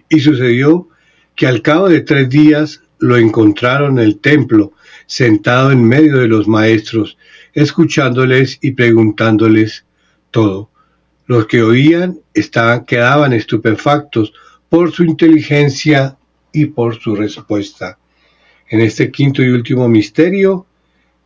Y 0.09 0.21
sucedió 0.21 0.89
que 1.35 1.47
al 1.47 1.63
cabo 1.63 1.89
de 1.89 2.01
tres 2.01 2.29
días 2.29 2.83
lo 2.99 3.17
encontraron 3.17 3.99
en 3.99 4.05
el 4.05 4.19
templo, 4.19 4.73
sentado 5.07 5.71
en 5.71 5.85
medio 5.85 6.19
de 6.19 6.29
los 6.29 6.49
maestros, 6.49 7.19
escuchándoles 7.53 8.59
y 8.61 8.73
preguntándoles 8.73 9.85
todo. 10.31 10.71
Los 11.27 11.47
que 11.47 11.63
oían 11.63 12.21
estaban, 12.35 12.85
quedaban 12.85 13.33
estupefactos 13.33 14.33
por 14.69 14.93
su 14.93 15.05
inteligencia 15.05 16.17
y 16.53 16.67
por 16.67 17.01
su 17.01 17.17
respuesta. 17.17 17.99
En 18.69 18.81
este 18.81 19.11
quinto 19.11 19.43
y 19.43 19.49
último 19.49 19.89
misterio 19.89 20.67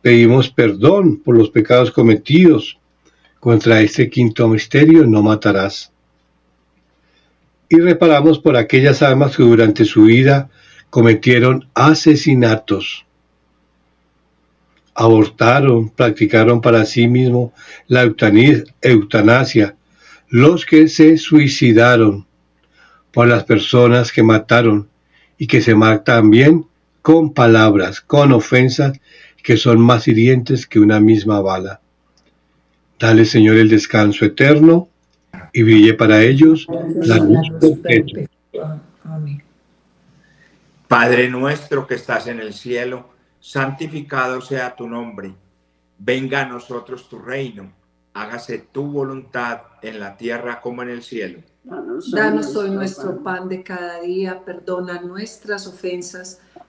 pedimos 0.01 0.49
perdón 0.49 1.17
por 1.17 1.37
los 1.37 1.49
pecados 1.49 1.91
cometidos. 1.91 2.77
Contra 3.39 3.81
este 3.81 4.09
quinto 4.09 4.47
misterio 4.47 5.05
no 5.07 5.23
matarás. 5.23 5.91
Y 7.69 7.79
reparamos 7.79 8.37
por 8.37 8.55
aquellas 8.55 9.01
almas 9.01 9.35
que 9.35 9.43
durante 9.43 9.85
su 9.85 10.03
vida 10.03 10.49
cometieron 10.89 11.67
asesinatos 11.73 13.05
abortaron, 14.93 15.89
practicaron 15.89 16.61
para 16.61 16.85
sí 16.85 17.07
mismo 17.07 17.53
la 17.87 18.03
eutanasia, 18.81 19.75
los 20.29 20.65
que 20.65 20.87
se 20.87 21.17
suicidaron, 21.17 22.27
por 23.11 23.27
las 23.27 23.43
personas 23.43 24.11
que 24.11 24.23
mataron 24.23 24.89
y 25.37 25.47
que 25.47 25.61
se 25.61 25.75
matan 25.75 26.03
también 26.03 26.65
con 27.01 27.33
palabras, 27.33 27.99
con 27.99 28.31
ofensas 28.31 28.99
que 29.43 29.57
son 29.57 29.79
más 29.81 30.07
hirientes 30.07 30.67
que 30.67 30.79
una 30.79 30.99
misma 30.99 31.41
bala. 31.41 31.81
Dale, 32.99 33.25
Señor, 33.25 33.57
el 33.57 33.69
descanso 33.69 34.25
eterno 34.25 34.87
y 35.53 35.63
brille 35.63 35.93
para 35.93 36.21
ellos 36.21 36.67
la 37.01 37.17
luz 37.17 37.49
perpetua. 37.81 38.27
Padre 40.87 41.29
nuestro 41.29 41.87
que 41.87 41.95
estás 41.95 42.27
en 42.27 42.39
el 42.39 42.53
cielo, 42.53 43.09
santificado 43.39 44.41
sea 44.41 44.75
tu 44.75 44.87
nombre, 44.87 45.33
venga 45.97 46.41
a 46.41 46.45
nosotros 46.45 47.07
tu 47.07 47.17
reino, 47.17 47.71
hágase 48.13 48.67
tu 48.71 48.83
voluntad 48.91 49.61
en 49.81 49.99
la 49.99 50.17
tierra 50.17 50.59
como 50.59 50.83
en 50.83 50.89
el 50.89 51.01
cielo. 51.01 51.39
Danos 51.63 52.55
hoy 52.55 52.71
nuestro 52.71 53.23
pan 53.23 53.47
de 53.47 53.63
cada 53.63 54.01
día, 54.01 54.43
perdona 54.43 55.01
nuestras 55.01 55.65
ofensas, 55.67 56.41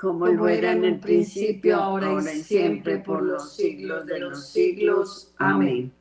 como 0.00 0.26
lo 0.28 0.48
era 0.48 0.72
en 0.72 0.84
el 0.84 0.98
principio, 0.98 1.76
ahora 1.76 2.10
y 2.22 2.42
siempre, 2.42 2.98
por 2.98 3.22
los 3.22 3.54
siglos 3.54 4.06
de 4.06 4.18
los 4.18 4.48
siglos. 4.48 5.34
Amén. 5.36 5.92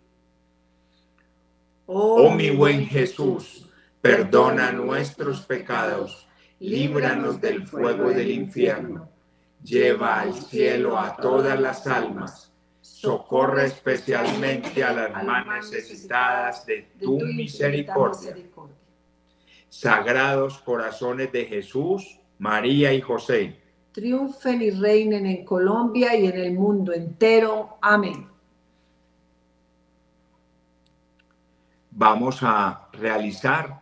Oh 1.86 2.32
mi 2.32 2.50
buen 2.52 2.86
Jesús, 2.86 3.68
perdona 4.00 4.72
nuestros 4.72 5.42
pecados, 5.42 6.28
líbranos 6.60 7.42
del 7.42 7.68
fuego 7.68 8.10
del 8.12 8.32
infierno, 8.32 9.10
lleva 9.62 10.22
al 10.22 10.34
cielo 10.34 10.98
a 10.98 11.18
todas 11.18 11.60
las 11.60 11.86
almas, 11.86 12.54
socorre 12.80 13.66
especialmente 13.66 14.82
a 14.82 14.94
las 14.94 15.24
más 15.26 15.46
necesitadas 15.46 16.66
de 16.66 16.88
tu 17.02 17.20
misericordia. 17.20 18.38
Sagrados 19.68 20.60
corazones 20.60 21.34
de 21.34 21.46
Jesús, 21.46 22.18
María 22.38 22.94
y 22.94 23.02
José, 23.02 23.59
triunfen 24.00 24.62
y 24.62 24.72
reinen 24.72 25.26
en 25.26 25.44
Colombia 25.44 26.16
y 26.16 26.28
en 26.28 26.38
el 26.38 26.54
mundo 26.54 26.94
entero. 26.94 27.78
Amén. 27.82 28.28
Vamos 31.92 32.40
a 32.42 32.88
realizar 32.94 33.82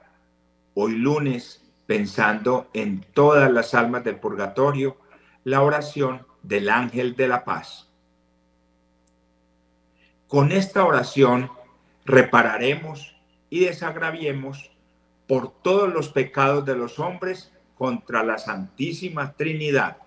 hoy 0.74 0.94
lunes, 0.94 1.64
pensando 1.86 2.68
en 2.74 3.06
todas 3.14 3.52
las 3.52 3.76
almas 3.76 4.04
del 4.04 4.16
purgatorio, 4.16 4.98
la 5.44 5.62
oración 5.62 6.26
del 6.42 6.70
ángel 6.70 7.16
de 7.16 7.28
la 7.28 7.46
paz. 7.46 7.88
Con 10.28 10.52
esta 10.52 10.84
oración 10.84 11.52
repararemos 12.06 13.16
y 13.52 13.66
desagraviemos 13.66 14.72
por 15.28 15.52
todos 15.62 15.94
los 15.94 16.10
pecados 16.10 16.66
de 16.66 16.76
los 16.76 16.98
hombres 16.98 17.54
contra 17.78 18.24
la 18.24 18.40
Santísima 18.40 19.34
Trinidad. 19.34 20.07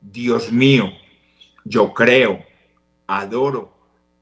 Dios 0.00 0.52
mío, 0.52 0.90
yo 1.64 1.92
creo, 1.92 2.44
adoro, 3.06 3.72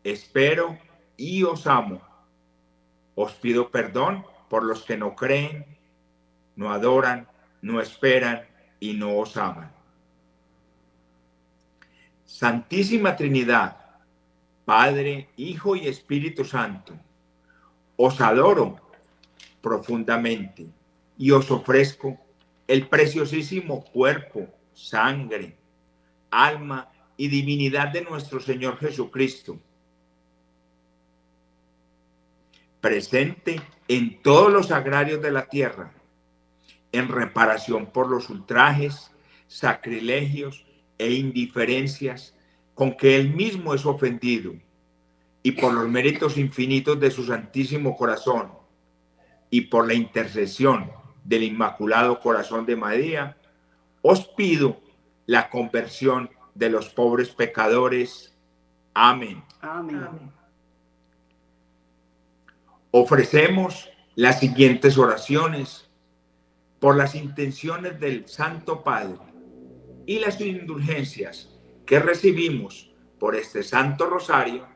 espero 0.02 0.78
y 1.16 1.42
os 1.42 1.66
amo. 1.66 2.00
Os 3.14 3.32
pido 3.32 3.70
perdón 3.70 4.24
por 4.48 4.64
los 4.64 4.82
que 4.82 4.96
no 4.96 5.14
creen, 5.14 5.66
no 6.56 6.72
adoran, 6.72 7.28
no 7.62 7.80
esperan 7.80 8.46
y 8.80 8.94
no 8.94 9.16
os 9.18 9.36
aman. 9.36 9.72
Santísima 12.24 13.16
Trinidad, 13.16 13.76
Padre, 14.64 15.28
Hijo 15.36 15.76
y 15.76 15.86
Espíritu 15.86 16.44
Santo, 16.44 16.94
os 17.96 18.20
adoro 18.20 18.80
profundamente 19.60 20.66
y 21.16 21.30
os 21.30 21.50
ofrezco 21.50 22.18
el 22.66 22.88
preciosísimo 22.88 23.84
cuerpo, 23.84 24.48
sangre, 24.72 25.56
alma 26.42 26.90
y 27.16 27.28
divinidad 27.28 27.88
de 27.88 28.02
nuestro 28.02 28.40
Señor 28.40 28.78
Jesucristo, 28.78 29.58
presente 32.80 33.60
en 33.88 34.20
todos 34.22 34.52
los 34.52 34.70
agrarios 34.70 35.22
de 35.22 35.30
la 35.30 35.46
tierra, 35.46 35.92
en 36.92 37.08
reparación 37.08 37.86
por 37.86 38.08
los 38.08 38.28
ultrajes, 38.30 39.10
sacrilegios 39.46 40.66
e 40.98 41.12
indiferencias 41.12 42.36
con 42.74 42.96
que 42.96 43.16
él 43.16 43.32
mismo 43.32 43.74
es 43.74 43.86
ofendido, 43.86 44.54
y 45.42 45.52
por 45.52 45.72
los 45.72 45.88
méritos 45.88 46.36
infinitos 46.36 46.98
de 46.98 47.10
su 47.10 47.24
Santísimo 47.24 47.96
Corazón, 47.96 48.52
y 49.50 49.62
por 49.62 49.86
la 49.86 49.94
intercesión 49.94 50.90
del 51.22 51.44
Inmaculado 51.44 52.18
Corazón 52.18 52.66
de 52.66 52.76
María, 52.76 53.36
os 54.02 54.26
pido 54.28 54.83
la 55.26 55.50
conversión 55.50 56.30
de 56.54 56.70
los 56.70 56.88
pobres 56.88 57.30
pecadores 57.30 58.34
Amén. 58.94 59.42
Amén. 59.60 60.32
Ofrecemos 62.92 63.90
las 64.14 64.38
siguientes 64.38 64.96
oraciones 64.96 65.90
por 66.78 66.96
las 66.96 67.16
intenciones 67.16 67.98
del 67.98 68.28
Santo 68.28 68.84
Padre 68.84 69.18
y 70.06 70.20
las 70.20 70.40
indulgencias 70.40 71.50
que 71.86 71.98
recibimos 71.98 72.92
por 73.18 73.34
este 73.34 73.64
Santo 73.64 74.06
Rosario, 74.06 74.68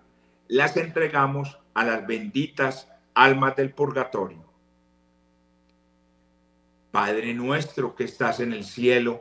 las 0.49 0.76
entregamos 0.76 1.59
a 1.74 1.84
las 1.84 2.07
benditas 2.07 2.90
almas 3.14 3.55
del 3.55 3.72
purgatorio. 3.72 4.44
Padre 6.90 7.34
nuestro 7.34 7.94
que 7.94 8.05
estás 8.05 8.40
en 8.40 8.53
el 8.53 8.64
cielo, 8.64 9.20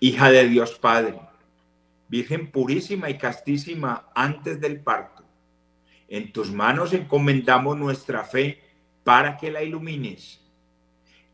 hija 0.00 0.30
de 0.30 0.48
Dios 0.48 0.78
Padre, 0.78 1.20
Virgen 2.08 2.50
purísima 2.50 3.10
y 3.10 3.18
castísima 3.18 4.08
antes 4.14 4.60
del 4.60 4.80
parto. 4.80 5.24
En 6.08 6.32
tus 6.32 6.52
manos 6.52 6.92
encomendamos 6.92 7.76
nuestra 7.76 8.24
fe 8.24 8.60
para 9.02 9.36
que 9.36 9.50
la 9.50 9.62
ilumines. 9.62 10.40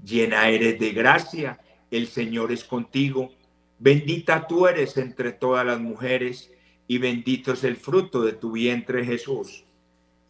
Llena 0.02 0.48
eres 0.48 0.78
de 0.78 0.90
gracia, 0.92 1.60
el 1.90 2.06
Señor 2.06 2.52
es 2.52 2.64
contigo. 2.64 3.32
Bendita 3.78 4.46
tú 4.46 4.66
eres 4.66 4.96
entre 4.96 5.32
todas 5.32 5.66
las 5.66 5.80
mujeres 5.80 6.50
y 6.86 6.98
bendito 6.98 7.52
es 7.52 7.64
el 7.64 7.76
fruto 7.76 8.22
de 8.22 8.32
tu 8.32 8.52
vientre 8.52 9.04
Jesús. 9.04 9.64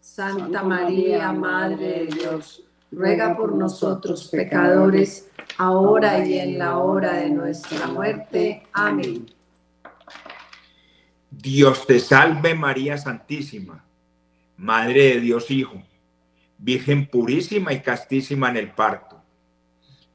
Santa 0.00 0.62
María, 0.62 1.32
Madre 1.32 2.00
de 2.00 2.06
Dios, 2.06 2.64
ruega 2.90 3.36
por 3.36 3.54
nosotros 3.54 4.28
pecadores, 4.28 5.29
ahora 5.58 6.24
y 6.24 6.38
en 6.38 6.58
la 6.58 6.78
hora 6.78 7.14
de 7.14 7.30
nuestra 7.30 7.86
muerte. 7.86 8.62
Amén. 8.72 9.26
Dios 11.30 11.86
te 11.86 12.00
salve 12.00 12.54
María 12.54 12.98
Santísima, 12.98 13.84
Madre 14.56 15.14
de 15.14 15.20
Dios 15.20 15.50
Hijo, 15.50 15.82
Virgen 16.58 17.06
purísima 17.06 17.72
y 17.72 17.80
castísima 17.80 18.50
en 18.50 18.56
el 18.58 18.72
parto. 18.72 19.22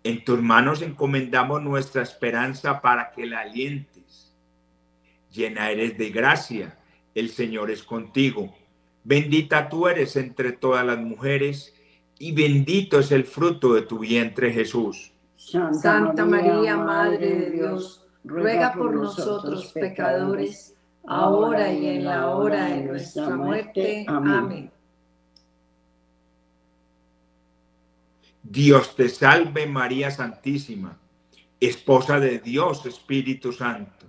En 0.04 0.24
tus 0.24 0.40
manos 0.40 0.84
encomendamos 0.84 1.64
nuestra 1.64 2.04
esperanza 2.04 2.82
para 2.82 3.10
que 3.10 3.26
la 3.26 3.40
alientes. 3.40 4.36
Llena 5.32 5.72
eres 5.72 5.98
de 5.98 6.12
gracia, 6.12 6.78
el 7.16 7.32
Señor 7.32 7.72
es 7.72 7.82
contigo. 7.82 8.56
Bendita 9.04 9.70
tú 9.70 9.88
eres 9.88 10.16
entre 10.16 10.52
todas 10.52 10.86
las 10.86 11.00
mujeres 11.00 11.74
y 12.20 12.34
bendito 12.34 13.00
es 13.00 13.12
el 13.12 13.26
fruto 13.26 13.74
de 13.74 13.82
tu 13.82 14.00
vientre 14.00 14.52
Jesús. 14.52 15.15
Santa 15.46 16.26
María, 16.26 16.76
Madre 16.76 17.36
de 17.36 17.52
Dios, 17.52 18.04
ruega 18.24 18.74
por 18.74 18.94
nosotros 18.94 19.72
pecadores, 19.74 20.76
ahora 21.06 21.72
y 21.72 21.86
en 21.88 22.06
la 22.06 22.32
hora 22.32 22.66
de 22.66 22.82
nuestra 22.82 23.30
muerte. 23.30 24.06
Amén. 24.08 24.72
Dios 28.42 28.96
te 28.96 29.08
salve 29.10 29.68
María 29.68 30.10
Santísima, 30.10 30.98
esposa 31.60 32.20
de 32.20 32.40
Dios 32.40 32.86
Espíritu 32.86 33.52
Santo, 33.52 34.08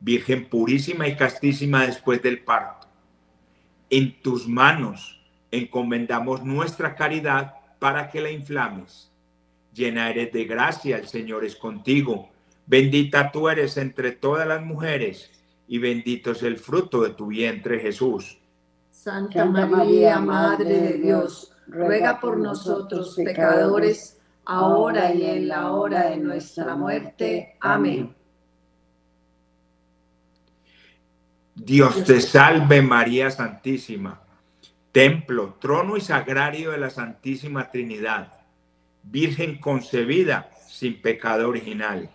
Virgen 0.00 0.48
purísima 0.48 1.06
y 1.06 1.16
castísima 1.16 1.86
después 1.86 2.22
del 2.22 2.42
parto. 2.44 2.86
En 3.90 4.20
tus 4.22 4.48
manos 4.48 5.20
encomendamos 5.50 6.42
nuestra 6.44 6.94
caridad 6.94 7.54
para 7.78 8.10
que 8.10 8.22
la 8.22 8.30
inflames. 8.30 9.11
Llena 9.72 10.10
eres 10.10 10.32
de 10.32 10.44
gracia, 10.44 10.96
el 10.96 11.08
Señor 11.08 11.44
es 11.44 11.56
contigo. 11.56 12.30
Bendita 12.66 13.30
tú 13.32 13.48
eres 13.48 13.76
entre 13.76 14.12
todas 14.12 14.46
las 14.46 14.62
mujeres 14.62 15.30
y 15.66 15.78
bendito 15.78 16.32
es 16.32 16.42
el 16.42 16.58
fruto 16.58 17.02
de 17.02 17.10
tu 17.10 17.28
vientre 17.28 17.80
Jesús. 17.80 18.38
Santa 18.90 19.44
María, 19.46 20.20
Madre 20.20 20.78
de 20.80 20.98
Dios, 20.98 21.52
ruega 21.66 22.20
por 22.20 22.38
nosotros 22.38 23.16
pecadores, 23.16 24.20
ahora 24.44 25.14
y 25.14 25.24
en 25.24 25.48
la 25.48 25.72
hora 25.72 26.10
de 26.10 26.18
nuestra 26.18 26.76
muerte. 26.76 27.56
Amén. 27.60 28.14
Dios 31.54 32.04
te 32.04 32.20
salve 32.20 32.82
María 32.82 33.30
Santísima, 33.30 34.20
templo, 34.90 35.56
trono 35.60 35.96
y 35.96 36.00
sagrario 36.00 36.70
de 36.70 36.78
la 36.78 36.90
Santísima 36.90 37.70
Trinidad, 37.70 38.41
Virgen 39.02 39.58
concebida 39.58 40.50
sin 40.68 41.00
pecado 41.00 41.48
original. 41.48 42.10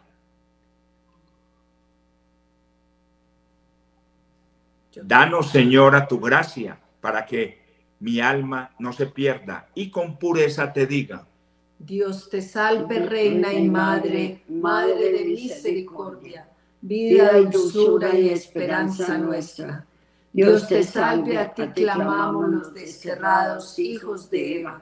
Danos, 5.04 5.52
Señora, 5.52 6.08
tu 6.08 6.20
gracia 6.20 6.80
para 7.00 7.26
que 7.26 7.62
mi 8.00 8.20
alma 8.20 8.72
no 8.80 8.94
se 8.94 9.08
pierda 9.08 9.70
y 9.76 9.90
con 9.90 10.18
pureza 10.18 10.72
te 10.74 10.86
diga. 10.86 11.26
Dios 11.80 12.30
te 12.30 12.42
salve, 12.42 13.06
Reina 13.06 13.54
y 13.54 13.70
Madre, 13.70 14.44
Madre 14.50 15.12
de 15.12 15.26
misericordia, 15.26 16.50
vida, 16.82 17.40
dulzura 17.42 18.18
y 18.18 18.30
esperanza 18.30 19.18
nuestra. 19.18 19.86
Dios 20.34 20.68
te 20.68 20.84
salve, 20.84 21.38
a 21.38 21.54
ti 21.54 21.64
clamamos 21.74 22.50
los 22.50 22.74
desterrados 22.74 23.78
hijos 23.80 24.30
de 24.30 24.62
Eva. 24.62 24.82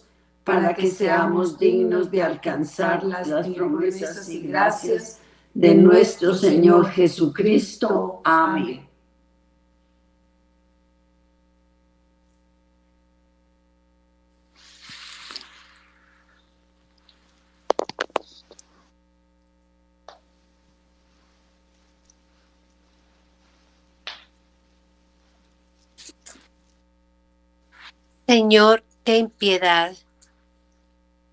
para 0.43 0.73
que 0.73 0.87
seamos 0.87 1.57
dignos 1.57 2.09
de 2.09 2.23
alcanzar 2.23 3.03
las 3.03 3.27
promesas 3.49 4.27
y 4.29 4.41
gracias 4.41 5.19
de 5.53 5.75
nuestro 5.75 6.33
Señor 6.33 6.89
Jesucristo. 6.89 8.21
Amén. 8.23 8.87
Señor, 28.27 28.81
ten 29.03 29.29
piedad. 29.29 29.93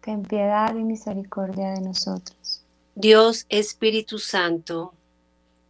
Ten 0.00 0.22
piedad 0.22 0.74
y 0.74 0.82
misericordia 0.82 1.70
de 1.72 1.82
nosotros. 1.82 2.62
Dios 2.94 3.46
Espíritu 3.48 4.18
Santo 4.18 4.94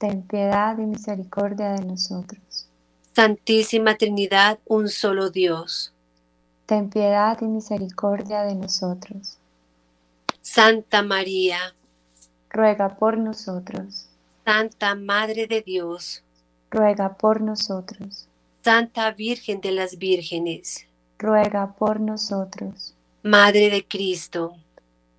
ten 0.01 0.23
piedad 0.23 0.79
y 0.79 0.87
misericordia 0.87 1.73
de 1.73 1.85
nosotros. 1.85 2.67
Santísima 3.15 3.97
Trinidad, 3.97 4.59
un 4.65 4.89
solo 4.89 5.29
Dios. 5.29 5.93
Ten 6.65 6.89
piedad 6.89 7.37
y 7.43 7.45
misericordia 7.45 8.45
de 8.45 8.55
nosotros. 8.55 9.37
Santa 10.41 11.03
María, 11.03 11.75
Ruega 12.49 12.97
por 12.97 13.19
nosotros. 13.19 14.09
Santa 14.47 14.95
Madre 14.95 15.47
de 15.47 15.61
Dios, 15.61 16.23
Ruega 16.71 17.15
por 17.15 17.43
nosotros. 17.43 18.27
Santa 18.65 19.11
Virgen 19.11 19.61
de 19.61 19.73
las 19.73 19.99
Vírgenes, 19.99 20.87
Ruega 21.19 21.75
por 21.75 22.01
nosotros. 22.01 22.95
Madre 23.23 23.69
de 23.69 23.87
Cristo, 23.87 24.57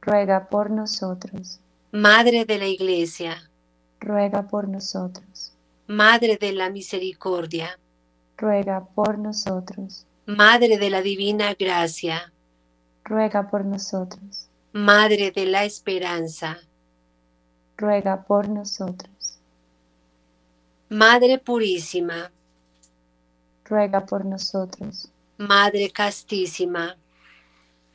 Ruega 0.02 0.50
por 0.50 0.72
nosotros. 0.72 1.60
Madre 1.92 2.46
de 2.46 2.58
la 2.58 2.66
Iglesia, 2.66 3.52
Ruega 4.00 4.48
por 4.48 4.68
nosotros. 4.68 5.54
Madre 5.86 6.38
de 6.38 6.52
la 6.52 6.72
Misericordia, 6.72 7.78
Ruega 8.38 8.84
por 8.84 9.20
nosotros. 9.20 10.08
Madre 10.26 10.80
de 10.80 10.90
la 10.90 11.04
Divina 11.04 11.54
Gracia, 11.54 12.34
Ruega 13.06 13.52
por 13.52 13.66
nosotros. 13.66 14.48
Madre 14.74 15.30
de 15.30 15.46
la 15.46 15.64
Esperanza, 15.64 16.58
Ruega 17.78 18.24
por 18.24 18.50
nosotros. 18.50 19.38
Madre 20.90 21.38
Purísima, 21.38 22.32
Ruega 23.64 24.08
por 24.08 24.26
nosotros. 24.26 25.12
Madre 25.38 25.92
Castísima, 25.92 26.98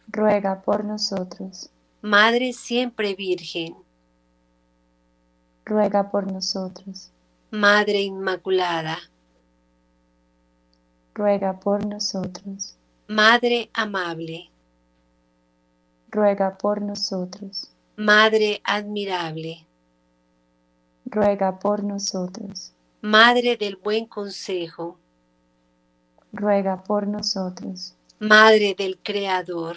Ruega 0.08 0.62
por 0.62 0.84
nosotros. 0.84 1.70
Madre 2.02 2.52
Siempre 2.52 3.14
Virgen, 3.14 3.76
Ruega 5.64 6.10
por 6.10 6.30
nosotros. 6.30 7.10
Madre 7.50 8.02
Inmaculada, 8.02 8.98
Ruega 11.14 11.58
por 11.58 11.84
nosotros. 11.84 12.76
Madre 13.08 13.70
Amable, 13.72 14.50
Ruega 16.10 16.56
por 16.56 16.80
nosotros. 16.82 17.72
Madre 17.96 18.60
Admirable, 18.62 19.66
Ruega 21.06 21.58
por 21.58 21.82
nosotros. 21.82 22.72
Madre 23.00 23.56
del 23.56 23.76
Buen 23.76 24.06
Consejo, 24.06 24.98
Ruega 26.32 26.84
por 26.84 27.06
nosotros. 27.06 27.96
Madre 28.18 28.74
del 28.78 28.98
Creador, 28.98 29.76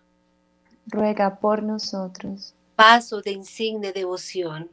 Ruega 0.87 1.39
por 1.39 1.63
nosotros. 1.63 2.53
vaso 2.77 3.21
de 3.21 3.31
insigne 3.31 3.91
devoción, 3.93 4.69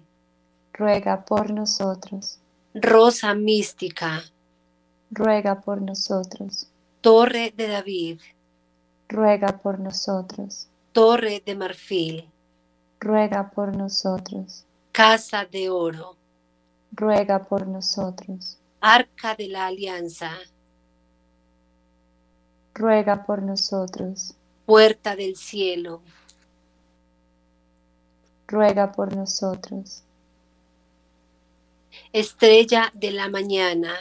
Ruega 0.73 1.25
por 1.25 1.51
nosotros. 1.51 2.41
rosa 2.75 3.35
mística, 3.35 4.23
Ruega 5.11 5.61
por 5.61 5.81
nosotros. 5.83 6.69
torre 7.01 7.53
de 7.57 7.69
David, 7.69 8.21
Ruega 9.09 9.59
por 9.59 9.79
nosotros. 9.81 10.69
torre 10.93 11.43
de 11.45 11.55
marfil, 11.57 12.31
Ruega 13.01 13.51
por 13.51 13.77
nosotros. 13.77 14.65
casa 14.93 15.45
de 15.45 15.71
oro, 15.71 16.17
Ruega 16.93 17.45
por 17.45 17.67
nosotros. 17.67 18.59
arca 18.81 19.35
de 19.35 19.49
la 19.49 19.67
alianza, 19.67 20.33
Ruega 22.75 23.25
por 23.27 23.43
nosotros. 23.43 24.35
Puerta 24.69 25.17
del 25.17 25.35
cielo, 25.37 26.03
Ruega 28.47 28.93
por 28.93 29.17
nosotros. 29.17 30.03
estrella 32.13 32.91
de 32.93 33.11
la 33.13 33.31
mañana, 33.31 33.95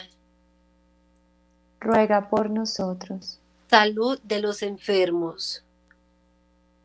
Ruega 1.80 2.28
por 2.28 2.50
nosotros. 2.50 3.38
salud 3.70 4.20
de 4.24 4.40
los 4.42 4.62
enfermos, 4.62 5.64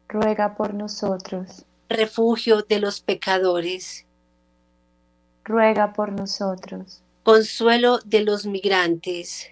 Ruega 0.08 0.56
por 0.56 0.74
nosotros. 0.74 1.66
refugio 1.90 2.62
de 2.62 2.80
los 2.80 3.02
pecadores, 3.02 4.06
Ruega 5.44 5.92
por 5.92 6.14
nosotros. 6.14 7.02
consuelo 7.24 8.00
de 8.06 8.22
los 8.24 8.46
migrantes, 8.46 9.50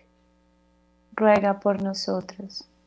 Ruega 1.17 1.59
por 1.59 1.83
nosotros. 1.83 2.63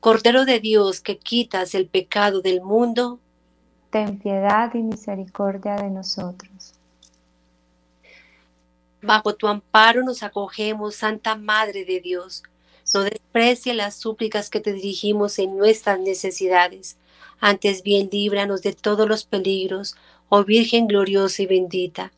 Cordero 0.00 0.44
de 0.44 0.60
Dios 0.60 1.00
que 1.00 1.18
quitas 1.18 1.74
el 1.74 1.86
pecado 1.88 2.40
del 2.40 2.60
mundo, 2.62 3.18
Ten 3.90 4.18
piedad 4.18 4.72
y 4.74 4.82
misericordia 4.82 5.76
de 5.76 5.90
nosotros. 5.90 6.74
bajo 9.00 9.34
tu 9.34 9.46
amparo 9.48 10.02
nos 10.02 10.22
acogemos, 10.22 10.96
Santa 10.96 11.36
Madre 11.36 11.84
de 11.84 12.00
Dios. 12.00 12.42
No 12.94 13.02
desprecie 13.02 13.74
las 13.74 13.96
súplicas 13.96 14.50
que 14.50 14.60
te 14.60 14.72
dirigimos 14.72 15.38
en 15.38 15.56
nuestras 15.56 15.98
necesidades. 16.00 16.96
Antes 17.40 17.82
bien, 17.82 18.08
líbranos 18.12 18.62
de 18.62 18.72
todos 18.74 19.08
los 19.08 19.24
peligros, 19.24 19.96
oh 20.28 20.44
Virgen 20.44 20.86
gloriosa 20.86 21.42
y 21.42 21.46
bendita. 21.46 22.12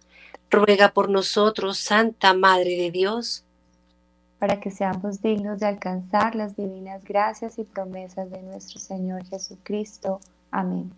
Ruega 0.51 0.93
por 0.93 1.11
nosotros, 1.11 1.79
Santa 1.79 2.35
Madre 2.35 2.77
de 2.77 2.91
Dios, 2.91 3.45
para 4.41 4.59
que 4.59 4.71
seamos 4.71 5.21
dignos 5.21 5.61
de 5.61 5.67
alcanzar 5.67 6.35
las 6.35 6.57
divinas 6.57 7.05
gracias 7.05 7.59
y 7.59 7.65
promesas 7.65 8.31
de 8.31 8.41
nuestro 8.43 8.81
Señor 8.81 9.23
Jesucristo. 9.27 10.19
Amén. 10.51 10.91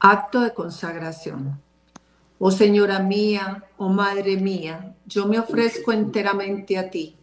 Acto 0.00 0.40
de 0.40 0.54
consagración. 0.54 1.60
Oh 2.38 2.50
Señora 2.50 2.98
mía, 2.98 3.64
oh 3.76 3.90
Madre 3.90 4.38
mía, 4.38 4.96
yo 5.04 5.26
me 5.26 5.38
ofrezco 5.38 5.92
enteramente 5.92 6.78
a 6.78 6.90
ti 6.90 7.16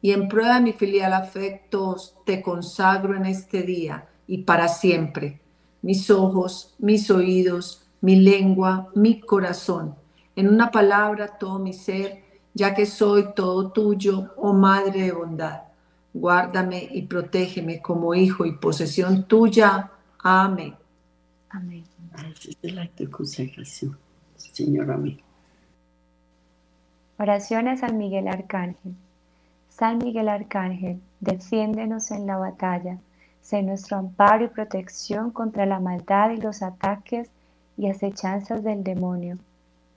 y 0.00 0.12
en 0.12 0.28
prueba 0.28 0.54
de 0.54 0.60
mi 0.60 0.72
filial 0.72 1.12
afecto 1.12 1.96
te 2.24 2.40
consagro 2.40 3.16
en 3.16 3.26
este 3.26 3.62
día 3.62 4.08
y 4.28 4.44
para 4.44 4.68
siempre 4.68 5.41
mis 5.82 6.10
ojos, 6.10 6.74
mis 6.78 7.10
oídos, 7.10 7.84
mi 8.00 8.16
lengua, 8.16 8.88
mi 8.94 9.20
corazón. 9.20 9.94
En 10.34 10.48
una 10.48 10.70
palabra, 10.70 11.26
todo 11.38 11.58
mi 11.58 11.72
ser, 11.72 12.22
ya 12.54 12.74
que 12.74 12.86
soy 12.86 13.34
todo 13.34 13.70
tuyo, 13.72 14.32
oh 14.36 14.52
Madre 14.52 15.02
de 15.02 15.12
bondad. 15.12 15.62
Guárdame 16.14 16.88
y 16.90 17.02
protégeme 17.02 17.80
como 17.80 18.14
hijo 18.14 18.46
y 18.46 18.52
posesión 18.52 19.24
tuya. 19.24 19.90
Amén. 20.18 20.74
Amén. 21.50 21.84
Ese 22.30 22.50
es 22.50 22.56
el 22.62 22.78
acto 22.78 23.04
de 23.04 23.10
consagración. 23.10 23.98
Señor, 24.36 24.90
amén. 24.90 25.18
Oraciones 27.18 27.80
San 27.80 27.98
Miguel 27.98 28.28
Arcángel. 28.28 28.94
San 29.68 29.98
Miguel 29.98 30.28
Arcángel, 30.28 31.00
defiéndenos 31.20 32.10
en 32.10 32.26
la 32.26 32.36
batalla 32.36 32.98
Sé 33.42 33.62
nuestro 33.62 33.98
amparo 33.98 34.44
y 34.44 34.48
protección 34.48 35.30
contra 35.32 35.66
la 35.66 35.80
maldad 35.80 36.30
y 36.30 36.36
los 36.36 36.62
ataques 36.62 37.28
y 37.76 37.88
acechanzas 37.88 38.62
del 38.62 38.84
demonio. 38.84 39.36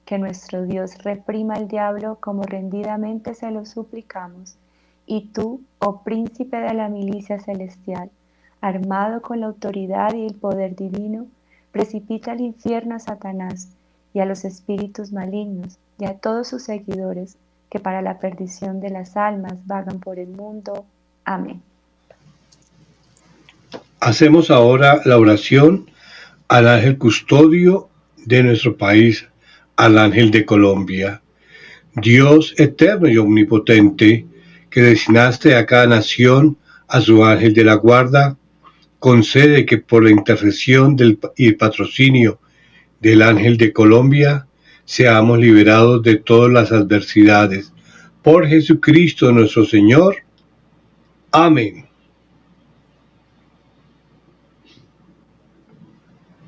Que 0.03 0.17
nuestro 0.17 0.63
Dios 0.63 1.03
reprima 1.03 1.53
al 1.53 1.67
diablo 1.67 2.17
como 2.19 2.43
rendidamente 2.43 3.33
se 3.33 3.51
lo 3.51 3.65
suplicamos. 3.65 4.57
Y 5.05 5.27
tú, 5.27 5.61
oh 5.79 6.01
príncipe 6.01 6.57
de 6.57 6.73
la 6.73 6.89
milicia 6.89 7.39
celestial, 7.39 8.09
armado 8.61 9.21
con 9.21 9.39
la 9.39 9.47
autoridad 9.47 10.13
y 10.15 10.25
el 10.25 10.35
poder 10.35 10.75
divino, 10.75 11.27
precipita 11.71 12.31
al 12.31 12.41
infierno 12.41 12.95
a 12.95 12.99
Satanás 12.99 13.69
y 14.13 14.19
a 14.21 14.25
los 14.25 14.43
espíritus 14.43 15.11
malignos 15.11 15.77
y 15.99 16.05
a 16.05 16.17
todos 16.17 16.47
sus 16.47 16.63
seguidores 16.63 17.37
que 17.69 17.79
para 17.79 18.01
la 18.01 18.17
perdición 18.17 18.79
de 18.79 18.89
las 18.89 19.15
almas 19.17 19.67
vagan 19.67 19.99
por 19.99 20.17
el 20.17 20.29
mundo. 20.29 20.85
Amén. 21.25 21.61
Hacemos 23.99 24.51
ahora 24.51 25.01
la 25.05 25.17
oración 25.17 25.89
al 26.47 26.67
ángel 26.67 26.97
custodio 26.97 27.89
de 28.25 28.43
nuestro 28.43 28.77
país, 28.77 29.27
al 29.75 29.97
ángel 29.97 30.31
de 30.31 30.45
Colombia. 30.45 31.21
Dios 31.95 32.53
eterno 32.57 33.07
y 33.07 33.17
omnipotente, 33.17 34.25
que 34.69 34.81
designaste 34.81 35.55
a 35.55 35.65
cada 35.65 35.87
nación 35.87 36.57
a 36.87 36.99
su 37.01 37.23
ángel 37.23 37.53
de 37.53 37.63
la 37.63 37.75
guarda, 37.75 38.37
concede 38.99 39.65
que 39.65 39.77
por 39.77 40.03
la 40.03 40.11
intercesión 40.11 40.95
del, 40.95 41.17
y 41.37 41.47
el 41.47 41.57
patrocinio 41.57 42.39
del 42.99 43.21
ángel 43.21 43.57
de 43.57 43.71
Colombia 43.71 44.47
seamos 44.83 45.39
liberados 45.39 46.03
de 46.03 46.17
todas 46.17 46.51
las 46.51 46.71
adversidades. 46.71 47.71
Por 48.21 48.47
Jesucristo 48.47 49.31
nuestro 49.31 49.65
Señor. 49.65 50.17
Amén. 51.31 51.84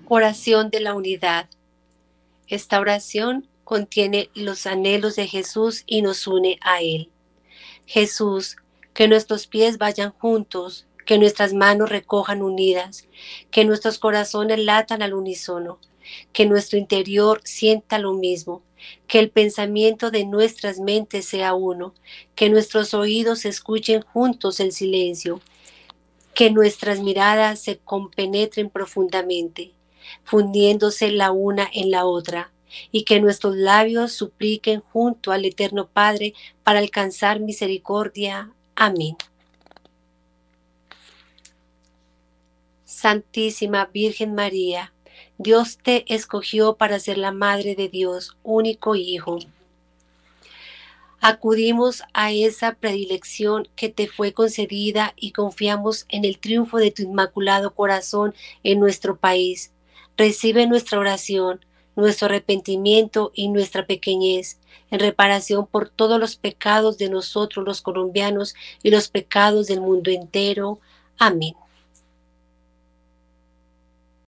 Oración 0.09 0.69
de 0.69 0.79
la 0.79 0.93
unidad. 0.93 1.49
Esta 2.47 2.79
oración 2.79 3.45
contiene 3.65 4.29
los 4.35 4.65
anhelos 4.65 5.17
de 5.17 5.27
Jesús 5.27 5.83
y 5.85 6.01
nos 6.01 6.27
une 6.27 6.57
a 6.61 6.81
Él. 6.81 7.09
Jesús, 7.85 8.55
que 8.93 9.09
nuestros 9.09 9.47
pies 9.47 9.77
vayan 9.77 10.11
juntos, 10.11 10.87
que 11.05 11.17
nuestras 11.17 11.53
manos 11.53 11.89
recojan 11.89 12.41
unidas, 12.41 13.05
que 13.51 13.65
nuestros 13.65 13.99
corazones 13.99 14.59
latan 14.59 15.01
al 15.01 15.13
unísono, 15.13 15.77
que 16.31 16.45
nuestro 16.45 16.79
interior 16.79 17.41
sienta 17.43 17.99
lo 17.99 18.13
mismo, 18.13 18.63
que 19.07 19.19
el 19.19 19.29
pensamiento 19.29 20.09
de 20.09 20.25
nuestras 20.25 20.79
mentes 20.79 21.25
sea 21.25 21.53
uno, 21.53 21.93
que 22.33 22.49
nuestros 22.49 22.93
oídos 22.93 23.43
escuchen 23.43 24.03
juntos 24.03 24.61
el 24.61 24.71
silencio, 24.71 25.41
que 26.33 26.49
nuestras 26.49 27.01
miradas 27.01 27.59
se 27.59 27.79
compenetren 27.79 28.69
profundamente, 28.69 29.73
fundiéndose 30.23 31.11
la 31.11 31.31
una 31.31 31.67
en 31.73 31.91
la 31.91 32.05
otra, 32.05 32.51
y 32.91 33.03
que 33.03 33.19
nuestros 33.19 33.55
labios 33.55 34.11
supliquen 34.11 34.81
junto 34.81 35.31
al 35.31 35.45
Eterno 35.45 35.87
Padre 35.87 36.33
para 36.63 36.79
alcanzar 36.79 37.39
misericordia. 37.39 38.51
Amén. 38.75 39.15
Santísima 42.85 43.85
Virgen 43.93 44.33
María, 44.33 44.91
Dios 45.37 45.77
te 45.77 46.03
escogió 46.13 46.77
para 46.77 46.99
ser 46.99 47.17
la 47.19 47.31
Madre 47.31 47.75
de 47.75 47.89
Dios, 47.89 48.37
único 48.43 48.95
Hijo. 48.95 49.39
Acudimos 51.19 52.03
a 52.13 52.31
esa 52.31 52.73
predilección 52.73 53.67
que 53.75 53.89
te 53.89 54.07
fue 54.07 54.33
concedida 54.33 55.13
y 55.15 55.31
confiamos 55.31 56.05
en 56.09 56.25
el 56.25 56.37
triunfo 56.39 56.77
de 56.77 56.91
tu 56.91 57.03
inmaculado 57.03 57.73
corazón 57.73 58.33
en 58.63 58.79
nuestro 58.79 59.15
país 59.15 59.71
Recibe 60.17 60.65
nuestra 60.65 60.99
oración, 60.99 61.63
nuestro 61.95 62.25
arrepentimiento 62.25 63.31
y 63.35 63.49
nuestra 63.49 63.85
pequeñez, 63.85 64.59
en 64.89 64.99
reparación 64.99 65.67
por 65.67 65.89
todos 65.89 66.19
los 66.19 66.35
pecados 66.35 66.97
de 66.97 67.09
nosotros 67.09 67.65
los 67.65 67.81
colombianos 67.81 68.55
y 68.81 68.89
los 68.89 69.09
pecados 69.09 69.67
del 69.67 69.81
mundo 69.81 70.09
entero. 70.09 70.79
Amén. 71.19 71.55